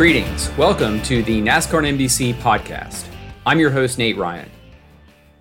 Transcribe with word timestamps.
Greetings. 0.00 0.48
Welcome 0.56 1.02
to 1.02 1.22
the 1.22 1.42
NASCAR 1.42 1.86
NBC 1.86 2.32
podcast. 2.36 3.04
I'm 3.44 3.60
your 3.60 3.68
host, 3.68 3.98
Nate 3.98 4.16
Ryan. 4.16 4.50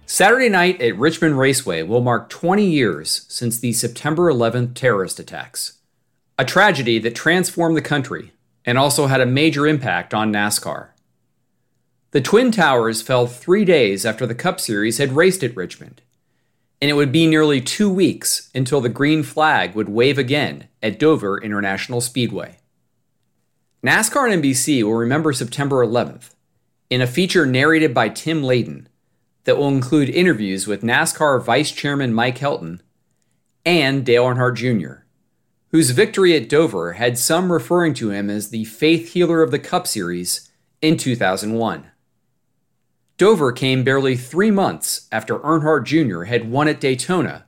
Saturday 0.05 0.49
night 0.49 0.81
at 0.81 0.97
Richmond 0.97 1.39
Raceway 1.39 1.83
will 1.83 2.01
mark 2.01 2.29
20 2.29 2.65
years 2.65 3.25
since 3.29 3.57
the 3.57 3.71
September 3.71 4.23
11th 4.29 4.73
terrorist 4.73 5.17
attacks, 5.17 5.79
a 6.37 6.43
tragedy 6.43 6.99
that 6.99 7.15
transformed 7.15 7.77
the 7.77 7.81
country 7.81 8.33
and 8.65 8.77
also 8.77 9.07
had 9.07 9.21
a 9.21 9.25
major 9.25 9.65
impact 9.65 10.13
on 10.13 10.33
NASCAR. 10.33 10.89
The 12.11 12.19
Twin 12.19 12.51
Towers 12.51 13.01
fell 13.01 13.27
three 13.27 13.63
days 13.63 14.05
after 14.05 14.27
the 14.27 14.35
Cup 14.35 14.59
Series 14.59 14.97
had 14.97 15.13
raced 15.13 15.41
at 15.41 15.55
Richmond, 15.55 16.01
and 16.81 16.91
it 16.91 16.95
would 16.95 17.13
be 17.13 17.27
nearly 17.27 17.61
two 17.61 17.89
weeks 17.89 18.51
until 18.53 18.81
the 18.81 18.89
green 18.89 19.23
flag 19.23 19.73
would 19.73 19.87
wave 19.87 20.17
again 20.17 20.67
at 20.83 20.99
Dover 20.99 21.37
International 21.41 22.01
Speedway. 22.01 22.57
NASCAR 23.81 24.29
and 24.29 24.43
NBC 24.43 24.83
will 24.83 24.95
remember 24.95 25.31
September 25.31 25.85
11th 25.85 26.31
in 26.89 27.01
a 27.01 27.07
feature 27.07 27.45
narrated 27.45 27.93
by 27.93 28.09
Tim 28.09 28.41
Layden 28.41 28.87
that 29.45 29.57
will 29.57 29.69
include 29.69 30.09
interviews 30.09 30.67
with 30.67 30.81
NASCAR 30.81 31.41
Vice 31.41 31.71
Chairman 31.71 32.13
Mike 32.13 32.39
Helton 32.39 32.81
and 33.65 34.05
Dale 34.05 34.25
Earnhardt 34.25 34.57
Jr., 34.57 35.05
whose 35.69 35.91
victory 35.91 36.35
at 36.35 36.49
Dover 36.49 36.93
had 36.93 37.17
some 37.17 37.53
referring 37.53 37.93
to 37.93 38.09
him 38.09 38.29
as 38.29 38.49
the 38.49 38.65
faith 38.65 39.13
healer 39.13 39.41
of 39.41 39.51
the 39.51 39.59
Cup 39.59 39.87
Series 39.87 40.51
in 40.81 40.97
2001. 40.97 41.89
Dover 43.17 43.53
came 43.53 43.85
barely 43.85 44.17
three 44.17 44.51
months 44.51 45.07
after 45.09 45.39
Earnhardt 45.39 45.85
Jr. 45.85 46.23
had 46.23 46.51
won 46.51 46.67
at 46.67 46.81
Daytona 46.81 47.45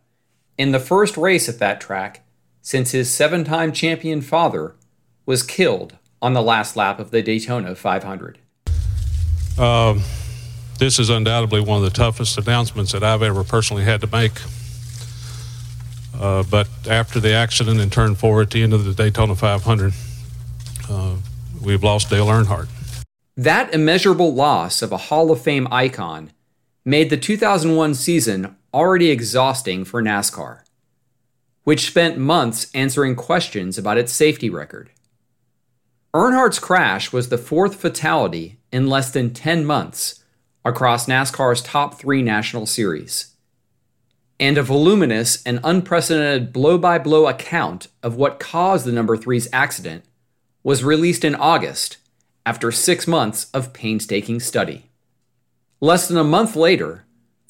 in 0.57 0.71
the 0.71 0.79
first 0.79 1.17
race 1.17 1.49
at 1.49 1.59
that 1.59 1.81
track 1.81 2.25
since 2.61 2.91
his 2.91 3.11
seven 3.11 3.43
time 3.43 3.73
champion 3.73 4.21
father 4.21 4.77
was 5.25 5.43
killed 5.43 5.97
on 6.21 6.33
the 6.33 6.41
last 6.41 6.75
lap 6.75 6.99
of 6.99 7.11
the 7.11 7.21
Daytona 7.21 7.75
500? 7.75 8.37
Um, 9.57 10.01
this 10.77 10.99
is 10.99 11.09
undoubtedly 11.09 11.61
one 11.61 11.77
of 11.77 11.83
the 11.83 11.95
toughest 11.95 12.37
announcements 12.37 12.91
that 12.91 13.03
I've 13.03 13.21
ever 13.21 13.43
personally 13.43 13.83
had 13.83 14.01
to 14.01 14.07
make. 14.07 14.33
Uh, 16.19 16.43
but 16.43 16.67
after 16.87 17.19
the 17.19 17.33
accident 17.33 17.79
in 17.79 17.89
turn 17.89 18.15
four 18.15 18.41
at 18.41 18.51
the 18.51 18.63
end 18.63 18.73
of 18.73 18.85
the 18.85 18.93
Daytona 18.93 19.35
500, 19.35 19.93
uh, 20.89 21.15
we've 21.63 21.83
lost 21.83 22.09
Dale 22.09 22.27
Earnhardt. 22.27 22.67
That 23.37 23.73
immeasurable 23.73 24.33
loss 24.33 24.81
of 24.81 24.91
a 24.91 24.97
Hall 24.97 25.31
of 25.31 25.41
Fame 25.41 25.67
icon 25.71 26.31
made 26.83 27.09
the 27.09 27.17
2001 27.17 27.95
season 27.95 28.55
already 28.73 29.09
exhausting 29.09 29.85
for 29.85 30.01
NASCAR, 30.01 30.61
which 31.63 31.87
spent 31.87 32.17
months 32.17 32.69
answering 32.73 33.15
questions 33.15 33.77
about 33.77 33.97
its 33.97 34.11
safety 34.11 34.49
record. 34.49 34.89
Earnhardt's 36.13 36.59
crash 36.59 37.13
was 37.13 37.29
the 37.29 37.37
fourth 37.37 37.75
fatality 37.75 38.59
in 38.69 38.87
less 38.87 39.11
than 39.11 39.33
10 39.33 39.65
months 39.65 40.25
across 40.65 41.07
NASCAR's 41.07 41.61
top 41.61 41.97
three 41.97 42.21
national 42.21 42.65
series. 42.65 43.33
And 44.37 44.57
a 44.57 44.63
voluminous 44.63 45.41
and 45.43 45.61
unprecedented 45.63 46.51
blow 46.51 46.77
by 46.77 46.97
blow 46.97 47.27
account 47.27 47.87
of 48.03 48.17
what 48.17 48.41
caused 48.41 48.85
the 48.85 48.91
number 48.91 49.15
three's 49.15 49.47
accident 49.53 50.03
was 50.63 50.83
released 50.83 51.23
in 51.23 51.33
August 51.33 51.97
after 52.45 52.73
six 52.73 53.07
months 53.07 53.49
of 53.53 53.71
painstaking 53.71 54.41
study. 54.41 54.89
Less 55.79 56.09
than 56.09 56.17
a 56.17 56.25
month 56.25 56.57
later, 56.57 57.05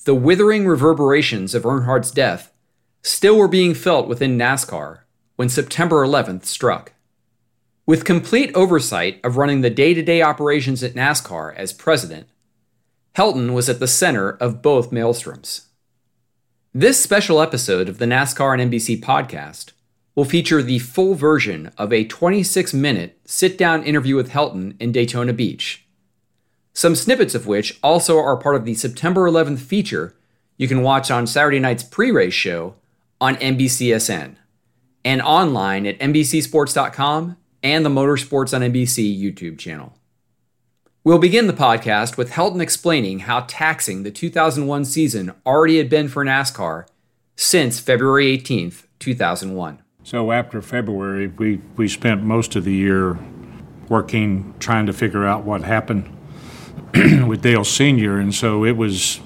the 0.05 0.13
withering 0.13 0.67
reverberations 0.67 1.55
of 1.55 1.65
Earnhardt's 1.65 2.11
death 2.11 2.53
still 3.01 3.37
were 3.37 3.47
being 3.47 3.73
felt 3.73 4.07
within 4.07 4.37
NASCAR 4.37 4.99
when 5.35 5.49
September 5.49 6.05
11th 6.05 6.45
struck. 6.45 6.93
With 7.87 8.05
complete 8.05 8.51
oversight 8.53 9.19
of 9.23 9.37
running 9.37 9.61
the 9.61 9.71
day 9.71 9.95
to 9.95 10.03
day 10.03 10.21
operations 10.21 10.83
at 10.83 10.93
NASCAR 10.93 11.55
as 11.55 11.73
president, 11.73 12.27
Helton 13.15 13.53
was 13.53 13.69
at 13.69 13.79
the 13.79 13.87
center 13.87 14.29
of 14.29 14.61
both 14.61 14.91
maelstroms. 14.91 15.65
This 16.73 17.01
special 17.01 17.41
episode 17.41 17.89
of 17.89 17.97
the 17.97 18.05
NASCAR 18.05 18.59
and 18.59 18.71
NBC 18.71 19.01
podcast 19.01 19.71
will 20.13 20.25
feature 20.25 20.61
the 20.61 20.77
full 20.77 21.15
version 21.15 21.71
of 21.75 21.91
a 21.91 22.05
26 22.05 22.71
minute 22.75 23.19
sit 23.25 23.57
down 23.57 23.83
interview 23.83 24.15
with 24.15 24.29
Helton 24.29 24.79
in 24.79 24.91
Daytona 24.91 25.33
Beach, 25.33 25.83
some 26.73 26.95
snippets 26.95 27.33
of 27.33 27.47
which 27.47 27.79
also 27.81 28.19
are 28.19 28.37
part 28.37 28.55
of 28.55 28.63
the 28.63 28.75
September 28.75 29.27
11th 29.27 29.59
feature 29.59 30.15
you 30.55 30.67
can 30.67 30.83
watch 30.83 31.09
on 31.09 31.25
Saturday 31.25 31.59
night's 31.59 31.83
pre 31.83 32.11
race 32.11 32.33
show 32.33 32.75
on 33.19 33.37
NBCSN 33.37 34.35
and 35.03 35.21
online 35.23 35.87
at 35.87 35.97
NBCSports.com 35.97 37.37
and 37.63 37.85
the 37.85 37.89
Motorsports 37.89 38.53
on 38.53 38.61
NBC 38.61 39.19
YouTube 39.19 39.57
channel. 39.57 39.93
We'll 41.03 41.17
begin 41.17 41.47
the 41.47 41.53
podcast 41.53 42.15
with 42.15 42.31
Helton 42.31 42.61
explaining 42.61 43.19
how 43.19 43.41
taxing 43.41 44.03
the 44.03 44.11
2001 44.11 44.85
season 44.85 45.33
already 45.45 45.77
had 45.77 45.89
been 45.89 46.07
for 46.07 46.23
NASCAR 46.23 46.85
since 47.35 47.79
February 47.79 48.37
18th, 48.37 48.85
2001. 48.99 49.81
So 50.03 50.31
after 50.31 50.61
February, 50.61 51.27
we, 51.27 51.61
we 51.75 51.87
spent 51.87 52.23
most 52.23 52.55
of 52.55 52.65
the 52.65 52.73
year 52.73 53.17
working, 53.89 54.53
trying 54.59 54.85
to 54.85 54.93
figure 54.93 55.25
out 55.25 55.43
what 55.43 55.63
happened 55.63 56.15
with 56.93 57.41
Dale 57.41 57.63
Sr., 57.63 58.19
and 58.19 58.33
so 58.33 58.63
it 58.63 58.77
was 58.77 59.21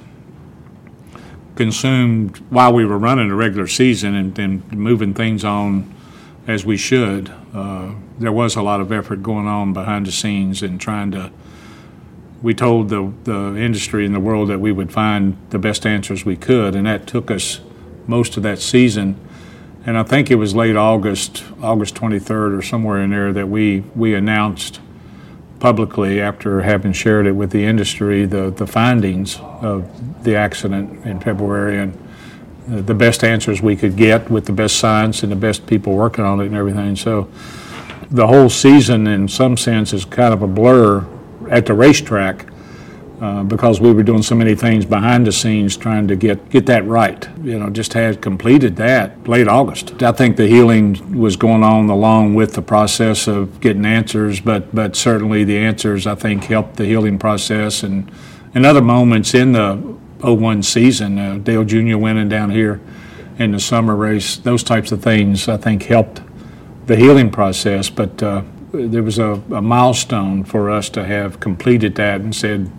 consumed 1.55 2.37
while 2.49 2.73
we 2.73 2.85
were 2.85 2.97
running 2.97 3.31
a 3.31 3.35
regular 3.35 3.67
season 3.67 4.15
and, 4.15 4.37
and 4.39 4.71
moving 4.71 5.13
things 5.13 5.43
on 5.43 5.93
as 6.47 6.65
we 6.65 6.77
should. 6.77 7.33
Uh, 7.53 7.93
there 8.17 8.31
was 8.31 8.55
a 8.55 8.61
lot 8.61 8.81
of 8.81 8.91
effort 8.91 9.21
going 9.21 9.47
on 9.47 9.73
behind 9.73 10.05
the 10.05 10.11
scenes 10.11 10.63
and 10.63 10.79
trying 10.79 11.11
to. 11.11 11.31
We 12.41 12.53
told 12.53 12.89
the, 12.89 13.11
the 13.23 13.55
industry 13.57 14.05
and 14.05 14.13
the 14.13 14.19
world 14.19 14.49
that 14.49 14.59
we 14.59 14.71
would 14.71 14.91
find 14.91 15.37
the 15.49 15.57
best 15.57 15.85
answers 15.85 16.25
we 16.25 16.35
could, 16.35 16.75
and 16.75 16.85
that 16.85 17.07
took 17.07 17.31
us 17.31 17.59
most 18.07 18.37
of 18.37 18.43
that 18.43 18.59
season. 18.59 19.19
And 19.85 19.97
I 19.97 20.03
think 20.03 20.29
it 20.29 20.35
was 20.35 20.53
late 20.53 20.75
August, 20.75 21.43
August 21.61 21.95
23rd 21.95 22.57
or 22.57 22.61
somewhere 22.61 23.01
in 23.01 23.11
there, 23.11 23.33
that 23.33 23.49
we, 23.49 23.81
we 23.95 24.13
announced 24.13 24.79
publicly, 25.59 26.21
after 26.21 26.61
having 26.61 26.91
shared 26.91 27.25
it 27.25 27.31
with 27.31 27.51
the 27.51 27.63
industry, 27.63 28.25
the, 28.25 28.51
the 28.51 28.67
findings 28.67 29.39
of 29.39 30.23
the 30.23 30.35
accident 30.35 31.05
in 31.05 31.19
February. 31.19 31.79
And 31.79 31.97
the 32.67 32.93
best 32.93 33.23
answers 33.23 33.61
we 33.61 33.75
could 33.75 33.95
get 33.95 34.29
with 34.29 34.45
the 34.45 34.51
best 34.51 34.77
science 34.77 35.23
and 35.23 35.31
the 35.31 35.35
best 35.35 35.67
people 35.67 35.93
working 35.93 36.25
on 36.25 36.39
it 36.39 36.47
and 36.47 36.55
everything. 36.55 36.95
So 36.95 37.29
the 38.11 38.27
whole 38.27 38.49
season, 38.49 39.07
in 39.07 39.27
some 39.27 39.57
sense, 39.57 39.93
is 39.93 40.05
kind 40.05 40.33
of 40.33 40.41
a 40.41 40.47
blur 40.47 41.05
at 41.49 41.65
the 41.65 41.73
racetrack 41.73 42.45
uh, 43.21 43.43
because 43.43 43.79
we 43.79 43.93
were 43.93 44.03
doing 44.03 44.21
so 44.21 44.35
many 44.35 44.55
things 44.55 44.85
behind 44.85 45.25
the 45.25 45.31
scenes 45.31 45.77
trying 45.77 46.07
to 46.07 46.15
get, 46.15 46.49
get 46.49 46.65
that 46.65 46.85
right. 46.85 47.27
You 47.41 47.57
know, 47.59 47.69
just 47.69 47.93
had 47.93 48.21
completed 48.21 48.75
that 48.75 49.27
late 49.27 49.47
August. 49.47 50.03
I 50.03 50.11
think 50.11 50.35
the 50.35 50.47
healing 50.47 51.17
was 51.17 51.37
going 51.37 51.63
on 51.63 51.89
along 51.89 52.35
with 52.35 52.53
the 52.53 52.61
process 52.61 53.27
of 53.27 53.61
getting 53.61 53.85
answers, 53.85 54.41
but, 54.41 54.75
but 54.75 54.95
certainly 54.95 55.43
the 55.43 55.57
answers, 55.57 56.05
I 56.05 56.15
think, 56.15 56.43
helped 56.45 56.75
the 56.75 56.85
healing 56.85 57.17
process 57.17 57.83
and, 57.83 58.11
and 58.53 58.65
other 58.65 58.81
moments 58.81 59.33
in 59.33 59.53
the 59.53 59.75
01 60.19 60.63
season. 60.63 61.17
Uh, 61.17 61.37
Dale 61.37 61.63
Jr. 61.63 61.97
winning 61.97 62.29
down 62.29 62.49
here 62.49 62.81
in 63.37 63.51
the 63.51 63.59
summer 63.59 63.95
race, 63.95 64.37
those 64.37 64.63
types 64.63 64.91
of 64.91 65.01
things, 65.01 65.47
I 65.47 65.57
think, 65.57 65.83
helped 65.83 66.21
the 66.85 66.95
healing 66.95 67.31
process. 67.31 67.89
But 67.89 68.21
uh, 68.21 68.43
there 68.71 69.03
was 69.03 69.19
a, 69.19 69.41
a, 69.51 69.61
milestone 69.61 70.43
for 70.43 70.69
us 70.69 70.89
to 70.89 71.05
have 71.05 71.39
completed 71.39 71.95
that 71.95 72.21
and 72.21 72.35
said, 72.35 72.71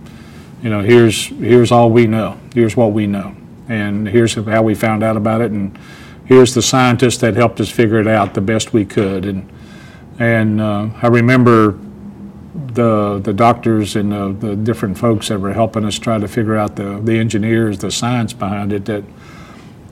you 0.62 0.70
know, 0.70 0.80
here's 0.80 1.26
here's 1.26 1.70
all 1.70 1.90
we 1.90 2.06
know. 2.06 2.38
Here's 2.54 2.76
what 2.76 2.92
we 2.92 3.06
know, 3.06 3.36
and 3.68 4.08
here's 4.08 4.34
how 4.34 4.62
we 4.62 4.74
found 4.74 5.02
out 5.02 5.16
about 5.16 5.40
it, 5.40 5.50
and 5.50 5.78
here's 6.24 6.54
the 6.54 6.62
scientists 6.62 7.18
that 7.18 7.36
helped 7.36 7.60
us 7.60 7.70
figure 7.70 8.00
it 8.00 8.06
out 8.06 8.34
the 8.34 8.40
best 8.40 8.72
we 8.72 8.84
could. 8.84 9.24
And 9.24 9.50
and 10.18 10.60
uh, 10.60 10.88
I 11.02 11.08
remember 11.08 11.78
the 12.54 13.20
the 13.22 13.32
doctors 13.32 13.96
and 13.96 14.12
the, 14.12 14.32
the 14.32 14.56
different 14.56 14.98
folks 14.98 15.28
that 15.28 15.38
were 15.38 15.52
helping 15.52 15.84
us 15.84 15.98
try 15.98 16.18
to 16.18 16.28
figure 16.28 16.56
out 16.56 16.76
the 16.76 17.00
the 17.02 17.18
engineers, 17.18 17.78
the 17.78 17.90
science 17.90 18.32
behind 18.32 18.72
it. 18.72 18.86
That 18.86 19.04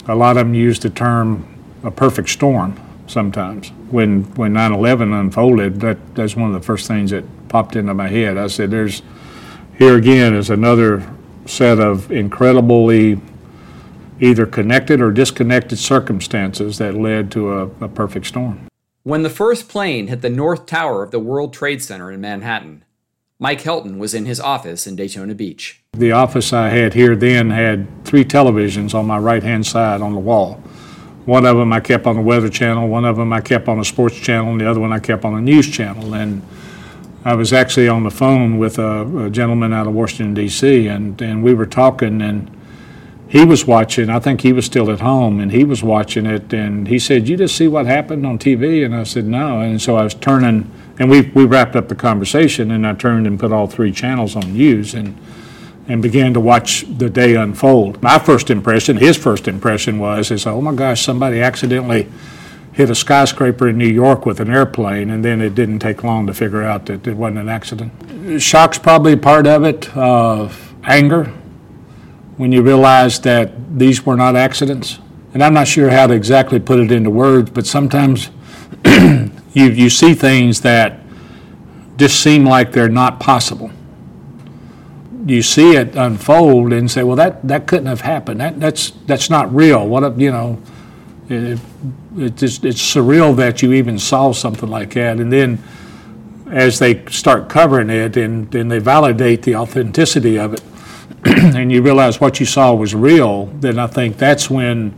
a 0.06 0.14
lot 0.14 0.37
of 0.37 0.46
them 0.46 0.55
used 0.55 0.82
the 0.82 0.90
term 0.90 1.50
a 1.82 1.90
perfect 1.90 2.31
storm 2.31 2.81
sometimes. 3.06 3.68
When 3.90 4.24
when 4.36 4.52
9/11 4.52 5.12
unfolded, 5.12 5.80
that 5.80 6.14
that's 6.14 6.36
one 6.36 6.48
of 6.48 6.54
the 6.54 6.66
first 6.66 6.86
things 6.86 7.10
that 7.10 7.24
popped 7.48 7.76
into 7.76 7.94
my 7.94 8.08
head. 8.08 8.36
I 8.36 8.48
said, 8.48 8.70
"There's 8.70 9.02
here 9.78 9.96
again 9.96 10.34
is 10.34 10.50
another 10.50 11.02
set 11.46 11.78
of 11.78 12.10
incredibly 12.10 13.20
either 14.20 14.46
connected 14.46 15.00
or 15.00 15.10
disconnected 15.10 15.78
circumstances 15.78 16.78
that 16.78 16.94
led 16.94 17.30
to 17.32 17.52
a, 17.52 17.64
a 17.80 17.88
perfect 17.88 18.26
storm." 18.26 18.60
When 19.02 19.22
the 19.22 19.30
first 19.30 19.68
plane 19.68 20.06
hit 20.06 20.22
the 20.22 20.30
North 20.30 20.64
Tower 20.64 21.02
of 21.02 21.10
the 21.10 21.18
World 21.18 21.52
Trade 21.52 21.82
Center 21.82 22.10
in 22.10 22.22
Manhattan, 22.22 22.84
Mike 23.38 23.60
Helton 23.60 23.98
was 23.98 24.14
in 24.14 24.24
his 24.24 24.40
office 24.40 24.86
in 24.86 24.96
Daytona 24.96 25.34
Beach. 25.34 25.82
The 25.92 26.12
office 26.12 26.52
I 26.52 26.70
had 26.70 26.94
here 26.94 27.14
then 27.14 27.50
had 27.50 27.86
three 28.04 28.24
televisions 28.24 28.94
on 28.94 29.06
my 29.06 29.18
right 29.18 29.42
hand 29.42 29.66
side 29.66 30.00
on 30.00 30.14
the 30.14 30.20
wall. 30.20 30.62
One 31.26 31.47
of 31.47 31.56
them 31.56 31.73
I 31.73 31.81
kept 31.81 32.06
on 32.06 32.17
the 32.17 32.23
Weather 32.23 32.50
Channel, 32.50 32.88
one 32.88 33.05
of 33.05 33.17
them 33.17 33.32
I 33.32 33.41
kept 33.41 33.67
on 33.69 33.79
the 33.79 33.85
Sports 33.85 34.17
Channel, 34.17 34.53
and 34.53 34.61
the 34.61 34.69
other 34.71 34.81
one 34.81 34.93
I 34.93 34.99
kept 34.99 35.25
on 35.25 35.35
the 35.35 35.41
News 35.41 35.71
Channel. 35.71 36.15
And 36.15 36.43
I 37.25 37.35
was 37.35 37.53
actually 37.53 37.88
on 37.88 38.03
the 38.03 38.11
phone 38.11 38.59
with 38.59 38.79
a, 38.79 39.26
a 39.26 39.31
gentleman 39.31 39.73
out 39.73 39.87
of 39.87 39.94
Washington, 39.94 40.35
D.C., 40.35 40.87
and, 40.87 41.21
and 41.23 41.43
we 41.43 41.55
were 41.55 41.65
talking, 41.65 42.21
and 42.21 42.50
he 43.26 43.44
was 43.44 43.67
watching. 43.67 44.11
I 44.11 44.21
think 44.21 44.43
he 44.43 44.53
was 44.53 44.67
still 44.67 44.91
at 44.91 45.00
home, 45.00 45.41
and 45.41 45.50
he 45.50 45.65
was 45.65 45.82
watching 45.82 46.26
it. 46.26 46.53
And 46.53 46.87
he 46.87 46.99
said, 46.99 47.29
"You 47.29 47.37
just 47.37 47.56
see 47.56 47.67
what 47.67 47.87
happened 47.87 48.25
on 48.25 48.38
TV?" 48.38 48.85
And 48.85 48.94
I 48.94 49.03
said, 49.03 49.26
"No." 49.26 49.61
And 49.61 49.82
so 49.82 49.97
I 49.97 50.05
was 50.05 50.15
turning, 50.15 50.71
and 51.00 51.11
we 51.11 51.23
we 51.35 51.44
wrapped 51.44 51.75
up 51.75 51.88
the 51.88 51.97
conversation, 51.97 52.71
and 52.71 52.87
I 52.87 52.93
turned 52.93 53.26
and 53.26 53.41
put 53.41 53.50
all 53.50 53.67
three 53.67 53.91
channels 53.91 54.37
on 54.37 54.53
news, 54.53 54.94
and 54.94 55.19
and 55.88 56.02
began 56.02 56.32
to 56.34 56.40
watch 56.40 56.84
the 56.98 57.10
day 57.10 57.34
unfold. 57.34 58.02
My 58.02 58.19
first 58.19 58.50
impression, 58.50 58.96
his 58.96 59.16
first 59.16 59.46
impression 59.48 59.98
was, 59.98 60.31
is, 60.31 60.46
"Oh 60.46 60.60
my 60.60 60.75
gosh, 60.75 61.02
somebody 61.02 61.40
accidentally." 61.40 62.08
hit 62.75 62.90
a 62.90 62.94
skyscraper 62.94 63.69
in 63.69 63.78
New 63.78 63.86
York 63.86 64.26
with 64.26 64.40
an 64.40 64.50
airplane, 64.50 65.08
and 65.08 65.25
then 65.25 65.40
it 65.40 65.54
didn't 65.54 65.78
take 65.78 66.02
long 66.02 66.26
to 66.26 66.34
figure 66.34 66.64
out 66.64 66.86
that 66.86 67.06
it 67.06 67.16
wasn't 67.16 67.38
an 67.38 67.48
accident. 67.48 68.42
Shock's 68.42 68.78
probably 68.78 69.14
part 69.14 69.46
of 69.46 69.62
it. 69.62 69.96
Uh, 69.96 70.48
anger, 70.82 71.32
when 72.37 72.52
you 72.52 72.62
realize 72.62 73.20
that 73.20 73.78
these 73.78 74.04
were 74.04 74.16
not 74.16 74.37
accidents. 74.37 74.98
And 75.32 75.42
I'm 75.42 75.54
not 75.54 75.69
sure 75.69 75.90
how 75.90 76.06
to 76.06 76.14
exactly 76.14 76.60
put 76.60 76.80
it 76.80 76.92
into 76.92 77.10
words, 77.10 77.50
but 77.50 77.66
sometimes 77.66 78.30
you, 78.84 79.30
you 79.54 79.90
see 79.90 80.14
things 80.14 80.60
that 80.62 81.00
just 81.96 82.20
seem 82.20 82.44
like 82.44 82.72
they're 82.72 82.88
not 82.88 83.20
possible. 83.20 83.70
You 85.25 85.43
see 85.43 85.75
it 85.76 85.97
unfold 85.97 86.73
and 86.73 86.91
say, 86.91 87.03
well, 87.03 87.17
that, 87.17 87.47
that 87.47 87.67
couldn't 87.67 87.87
have 87.87 88.03
happened. 88.03 88.41
That, 88.41 88.61
that's, 88.61 88.91
that's 89.06 89.31
not 89.31 89.55
real. 89.55 89.87
What, 89.88 90.19
you 90.19 90.31
know, 90.31 90.61
it, 91.29 91.59
it 92.17 92.37
just, 92.37 92.65
it's 92.65 92.81
surreal 92.81 93.35
that 93.37 93.62
you 93.62 93.73
even 93.73 93.99
saw 93.99 94.32
something 94.32 94.69
like 94.69 94.94
that. 94.94 95.19
And 95.19 95.32
then 95.32 95.62
as 96.50 96.79
they 96.79 97.05
start 97.06 97.49
covering 97.49 97.91
it 97.91 98.17
and, 98.17 98.55
and 98.55 98.71
they 98.71 98.79
validate 98.79 99.43
the 99.43 99.56
authenticity 99.56 100.38
of 100.38 100.55
it, 100.55 100.62
and 101.25 101.73
you 101.73 101.82
realize 101.82 102.21
what 102.21 102.38
you 102.38 102.47
saw 102.47 102.75
was 102.75 102.94
real, 102.94 103.47
then 103.47 103.79
I 103.79 103.87
think 103.87 104.19
that's 104.19 104.50
when 104.50 104.94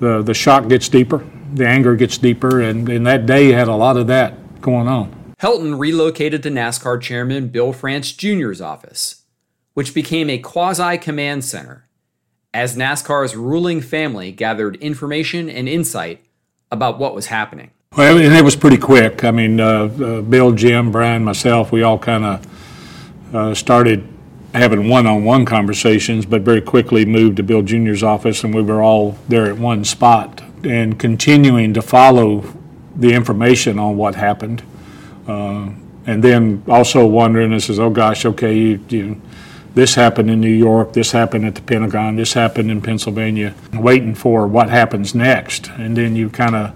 the, 0.00 0.22
the 0.22 0.34
shock 0.34 0.68
gets 0.68 0.88
deeper, 0.88 1.24
the 1.54 1.66
anger 1.66 1.96
gets 1.96 2.18
deeper, 2.18 2.60
and, 2.60 2.88
and 2.88 3.06
that 3.06 3.26
day 3.26 3.52
had 3.52 3.68
a 3.68 3.74
lot 3.74 3.96
of 3.96 4.08
that 4.08 4.60
going 4.60 4.88
on. 4.88 5.34
Helton 5.40 5.78
relocated 5.78 6.42
to 6.42 6.50
NASCAR 6.50 7.00
chairman 7.00 7.48
Bill 7.48 7.72
France 7.72 8.12
Jr.'s 8.12 8.60
office, 8.60 9.22
which 9.78 9.94
became 9.94 10.28
a 10.28 10.36
quasi 10.38 10.98
command 10.98 11.44
center 11.44 11.86
as 12.52 12.76
NASCAR's 12.76 13.36
ruling 13.36 13.80
family 13.80 14.32
gathered 14.32 14.74
information 14.78 15.48
and 15.48 15.68
insight 15.68 16.20
about 16.72 16.98
what 16.98 17.14
was 17.14 17.26
happening. 17.26 17.70
Well, 17.96 18.18
and 18.18 18.34
it 18.34 18.42
was 18.42 18.56
pretty 18.56 18.78
quick. 18.78 19.22
I 19.22 19.30
mean, 19.30 19.60
uh, 19.60 19.84
uh, 19.84 20.20
Bill, 20.22 20.50
Jim, 20.50 20.90
Brian, 20.90 21.22
myself, 21.22 21.70
we 21.70 21.84
all 21.84 21.96
kind 21.96 22.24
of 22.24 23.32
uh, 23.32 23.54
started 23.54 24.04
having 24.52 24.88
one-on-one 24.88 25.44
conversations, 25.44 26.26
but 26.26 26.42
very 26.42 26.60
quickly 26.60 27.04
moved 27.04 27.36
to 27.36 27.44
Bill 27.44 27.62
Jr.'s 27.62 28.02
office, 28.02 28.42
and 28.42 28.52
we 28.52 28.62
were 28.62 28.82
all 28.82 29.16
there 29.28 29.46
at 29.46 29.58
one 29.58 29.84
spot 29.84 30.42
and 30.64 30.98
continuing 30.98 31.72
to 31.74 31.82
follow 31.82 32.52
the 32.96 33.12
information 33.12 33.78
on 33.78 33.96
what 33.96 34.16
happened. 34.16 34.60
Uh, 35.28 35.68
and 36.04 36.24
then 36.24 36.64
also 36.66 37.06
wondering, 37.06 37.52
this 37.52 37.70
is, 37.70 37.78
oh 37.78 37.90
gosh, 37.90 38.24
okay, 38.24 38.56
you, 38.56 38.84
you, 38.88 39.22
this 39.74 39.94
happened 39.94 40.30
in 40.30 40.40
New 40.40 40.48
York, 40.48 40.92
this 40.92 41.12
happened 41.12 41.44
at 41.44 41.54
the 41.54 41.62
Pentagon, 41.62 42.16
this 42.16 42.32
happened 42.32 42.70
in 42.70 42.80
Pennsylvania, 42.80 43.54
waiting 43.72 44.14
for 44.14 44.46
what 44.46 44.70
happens 44.70 45.14
next. 45.14 45.68
And 45.70 45.96
then 45.96 46.16
you 46.16 46.30
kind 46.30 46.56
of 46.56 46.74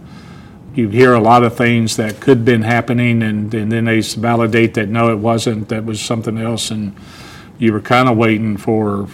you 0.75 0.89
hear 0.89 1.13
a 1.13 1.21
lot 1.21 1.43
of 1.43 1.57
things 1.57 1.97
that 1.97 2.21
could 2.21 2.45
been 2.45 2.63
happening, 2.63 3.23
and, 3.23 3.53
and 3.53 3.71
then 3.71 3.85
they 3.85 4.01
validate 4.01 4.75
that 4.75 4.89
no, 4.89 5.11
it 5.11 5.19
wasn't, 5.19 5.69
that 5.69 5.85
was 5.85 6.01
something 6.01 6.39
else. 6.39 6.71
And 6.71 6.97
you 7.59 7.73
were 7.73 7.81
kind 7.81 8.09
of 8.09 8.17
waiting 8.17 8.57
for 8.57 9.09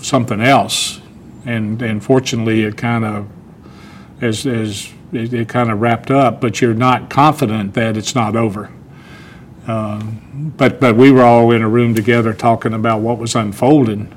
something 0.00 0.40
else, 0.40 1.00
and 1.44 1.80
and 1.82 2.02
fortunately 2.02 2.62
it 2.62 2.76
kind 2.76 3.04
of 3.04 3.28
as 4.20 4.46
as 4.46 4.92
it, 5.12 5.32
it 5.32 5.48
kind 5.48 5.70
of 5.70 5.80
wrapped 5.80 6.10
up, 6.10 6.40
but 6.40 6.60
you're 6.60 6.74
not 6.74 7.10
confident 7.10 7.74
that 7.74 7.96
it's 7.96 8.14
not 8.14 8.36
over. 8.36 8.70
Um, 9.66 10.52
but 10.56 10.80
but 10.80 10.96
we 10.96 11.10
were 11.10 11.22
all 11.22 11.50
in 11.50 11.62
a 11.62 11.68
room 11.68 11.94
together 11.94 12.32
talking 12.32 12.72
about 12.72 13.00
what 13.00 13.18
was 13.18 13.34
unfolding, 13.34 14.14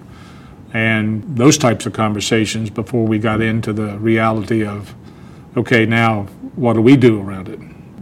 and 0.74 1.24
those 1.38 1.58
types 1.58 1.86
of 1.86 1.94
conversations 1.94 2.70
before 2.70 3.06
we 3.06 3.20
got 3.20 3.41
into 3.41 3.74
the 3.74 3.98
reality 3.98 4.65
of, 4.65 4.94
okay, 5.58 5.86
now 5.86 6.24
what 6.56 6.74
do 6.74 6.82
we 6.82 6.96
do 6.96 7.20
around 7.22 7.50
it? 7.50 7.60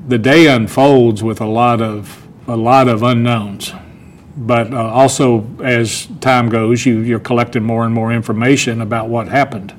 The 0.09 0.17
day 0.17 0.47
unfolds 0.47 1.23
with 1.23 1.39
a 1.39 1.45
lot 1.45 1.81
of 1.81 2.27
a 2.47 2.57
lot 2.57 2.87
of 2.87 3.03
unknowns 3.03 3.73
but 4.37 4.71
uh, 4.71 4.77
also 4.77 5.47
as 5.63 6.07
time 6.21 6.47
goes, 6.49 6.85
you, 6.85 6.99
you're 6.99 7.19
collecting 7.19 7.63
more 7.63 7.85
and 7.85 7.93
more 7.93 8.13
information 8.13 8.81
about 8.81 9.09
what 9.09 9.27
happened. 9.27 9.73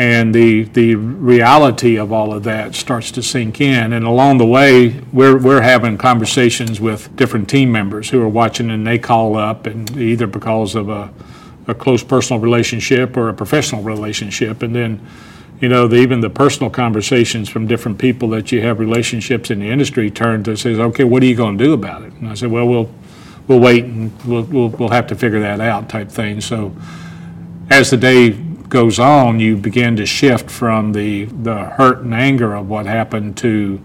And 0.00 0.34
the, 0.34 0.62
the 0.62 0.94
reality 0.94 1.98
of 1.98 2.10
all 2.10 2.32
of 2.32 2.44
that 2.44 2.74
starts 2.74 3.10
to 3.10 3.22
sink 3.22 3.60
in. 3.60 3.92
And 3.92 4.06
along 4.06 4.38
the 4.38 4.46
way, 4.46 4.98
we're, 5.12 5.36
we're 5.36 5.60
having 5.60 5.98
conversations 5.98 6.80
with 6.80 7.14
different 7.16 7.50
team 7.50 7.70
members 7.70 8.08
who 8.08 8.22
are 8.22 8.28
watching 8.28 8.70
and 8.70 8.86
they 8.86 8.98
call 8.98 9.36
up, 9.36 9.66
and 9.66 9.94
either 9.98 10.26
because 10.26 10.74
of 10.74 10.88
a, 10.88 11.12
a 11.66 11.74
close 11.74 12.02
personal 12.02 12.40
relationship 12.40 13.14
or 13.14 13.28
a 13.28 13.34
professional 13.34 13.82
relationship. 13.82 14.62
And 14.62 14.74
then, 14.74 15.06
you 15.60 15.68
know, 15.68 15.86
the, 15.86 15.96
even 15.96 16.22
the 16.22 16.30
personal 16.30 16.70
conversations 16.70 17.50
from 17.50 17.66
different 17.66 17.98
people 17.98 18.30
that 18.30 18.50
you 18.50 18.62
have 18.62 18.78
relationships 18.78 19.50
in 19.50 19.60
the 19.60 19.68
industry 19.68 20.10
turn 20.10 20.42
to 20.44 20.56
says, 20.56 20.78
okay, 20.78 21.04
what 21.04 21.22
are 21.22 21.26
you 21.26 21.36
going 21.36 21.58
to 21.58 21.64
do 21.64 21.74
about 21.74 22.04
it? 22.04 22.14
And 22.14 22.30
I 22.30 22.32
said, 22.32 22.50
well, 22.50 22.66
we'll 22.66 22.90
we'll 23.48 23.60
wait 23.60 23.84
and 23.84 24.10
we'll, 24.24 24.44
we'll, 24.44 24.68
we'll 24.70 24.88
have 24.88 25.08
to 25.08 25.14
figure 25.14 25.40
that 25.40 25.60
out 25.60 25.90
type 25.90 26.08
thing. 26.08 26.40
So 26.40 26.74
as 27.68 27.90
the 27.90 27.98
day 27.98 28.34
goes 28.70 28.98
on, 28.98 29.40
you 29.40 29.56
begin 29.56 29.96
to 29.96 30.06
shift 30.06 30.50
from 30.50 30.92
the, 30.92 31.24
the 31.24 31.64
hurt 31.64 31.98
and 31.98 32.14
anger 32.14 32.54
of 32.54 32.68
what 32.68 32.86
happened 32.86 33.36
to, 33.38 33.80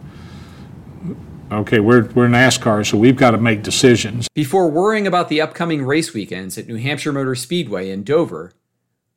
okay, 1.52 1.80
we're, 1.80 2.06
we're 2.14 2.28
NASCAR, 2.28 2.86
so 2.86 2.98
we've 2.98 3.18
got 3.18 3.32
to 3.32 3.38
make 3.38 3.64
decisions. 3.64 4.30
Before 4.34 4.70
worrying 4.70 5.08
about 5.08 5.28
the 5.28 5.42
upcoming 5.42 5.84
race 5.84 6.14
weekends 6.14 6.58
at 6.58 6.68
New 6.68 6.78
Hampshire 6.78 7.12
Motor 7.12 7.36
Speedway 7.36 7.90
and 7.90 8.06
Dover, 8.06 8.54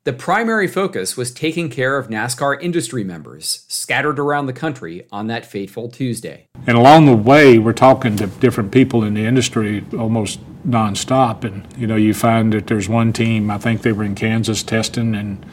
the 0.05 0.13
primary 0.15 0.67
focus 0.67 1.19
was 1.19 1.31
taking 1.33 1.69
care 1.69 1.99
of 1.99 2.09
NASCAR 2.09 2.63
industry 2.63 3.05
members 3.05 3.67
scattered 3.69 4.19
around 4.19 4.47
the 4.47 4.55
country 4.55 5.07
on 5.13 5.27
that 5.27 5.45
fateful 5.45 5.91
Tuesday. 5.91 6.47
And 6.67 6.79
along 6.79 7.05
the 7.05 7.15
way, 7.15 7.59
we're 7.59 7.75
talking 7.75 8.17
to 8.17 8.27
different 8.27 8.73
people 8.73 9.05
in 9.05 9.13
the 9.13 9.27
industry 9.27 9.85
almost 9.99 10.41
nonstop. 10.69 11.45
And, 11.45 11.67
you 11.77 11.87
know, 11.87 11.97
you 11.97 12.15
find 12.15 12.53
that 12.53 12.67
there's 12.67 12.89
one 12.89 13.13
team, 13.13 13.51
I 13.51 13.59
think 13.59 13.83
they 13.83 13.93
were 13.93 14.05
in 14.05 14.15
Kansas 14.15 14.63
testing, 14.63 15.15
and 15.15 15.45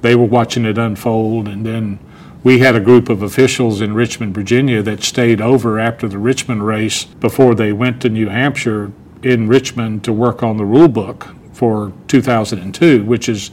they 0.00 0.14
were 0.14 0.24
watching 0.24 0.64
it 0.64 0.78
unfold. 0.78 1.48
And 1.48 1.64
then 1.64 1.98
we 2.42 2.58
had 2.58 2.74
a 2.74 2.80
group 2.80 3.08
of 3.08 3.22
officials 3.22 3.80
in 3.80 3.94
Richmond, 3.94 4.34
Virginia 4.34 4.82
that 4.82 5.02
stayed 5.02 5.40
over 5.40 5.78
after 5.78 6.08
the 6.08 6.18
Richmond 6.18 6.66
race 6.66 7.04
before 7.04 7.54
they 7.54 7.72
went 7.72 8.02
to 8.02 8.08
New 8.08 8.28
Hampshire 8.28 8.92
in 9.22 9.46
Richmond 9.46 10.04
to 10.04 10.12
work 10.12 10.42
on 10.42 10.56
the 10.56 10.64
rule 10.64 10.88
book 10.88 11.28
for 11.52 11.92
2002, 12.08 13.04
which 13.04 13.28
is 13.28 13.50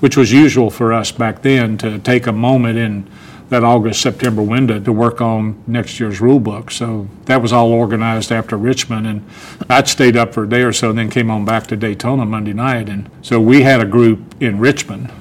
which 0.00 0.16
was 0.16 0.32
usual 0.32 0.70
for 0.70 0.94
us 0.94 1.12
back 1.12 1.42
then 1.42 1.76
to 1.76 1.98
take 1.98 2.26
a 2.26 2.32
moment 2.32 2.78
in 2.78 3.06
that 3.50 3.64
August 3.64 4.00
September 4.00 4.42
window 4.42 4.78
to 4.78 4.92
work 4.92 5.20
on 5.20 5.62
next 5.66 5.98
year's 5.98 6.20
rule 6.20 6.38
book. 6.38 6.70
So 6.70 7.08
that 7.24 7.42
was 7.42 7.52
all 7.52 7.72
organized 7.72 8.30
after 8.30 8.56
Richmond, 8.56 9.06
and 9.08 9.24
I'd 9.68 9.88
stayed 9.88 10.16
up 10.16 10.32
for 10.32 10.44
a 10.44 10.48
day 10.48 10.62
or 10.62 10.72
so, 10.72 10.90
and 10.90 10.98
then 10.98 11.10
came 11.10 11.30
on 11.30 11.44
back 11.44 11.66
to 11.66 11.76
Daytona 11.76 12.24
Monday 12.24 12.52
night. 12.52 12.88
And 12.88 13.10
so 13.22 13.40
we 13.40 13.62
had 13.62 13.80
a 13.80 13.84
group 13.84 14.40
in 14.40 14.60
Richmond 14.60 15.12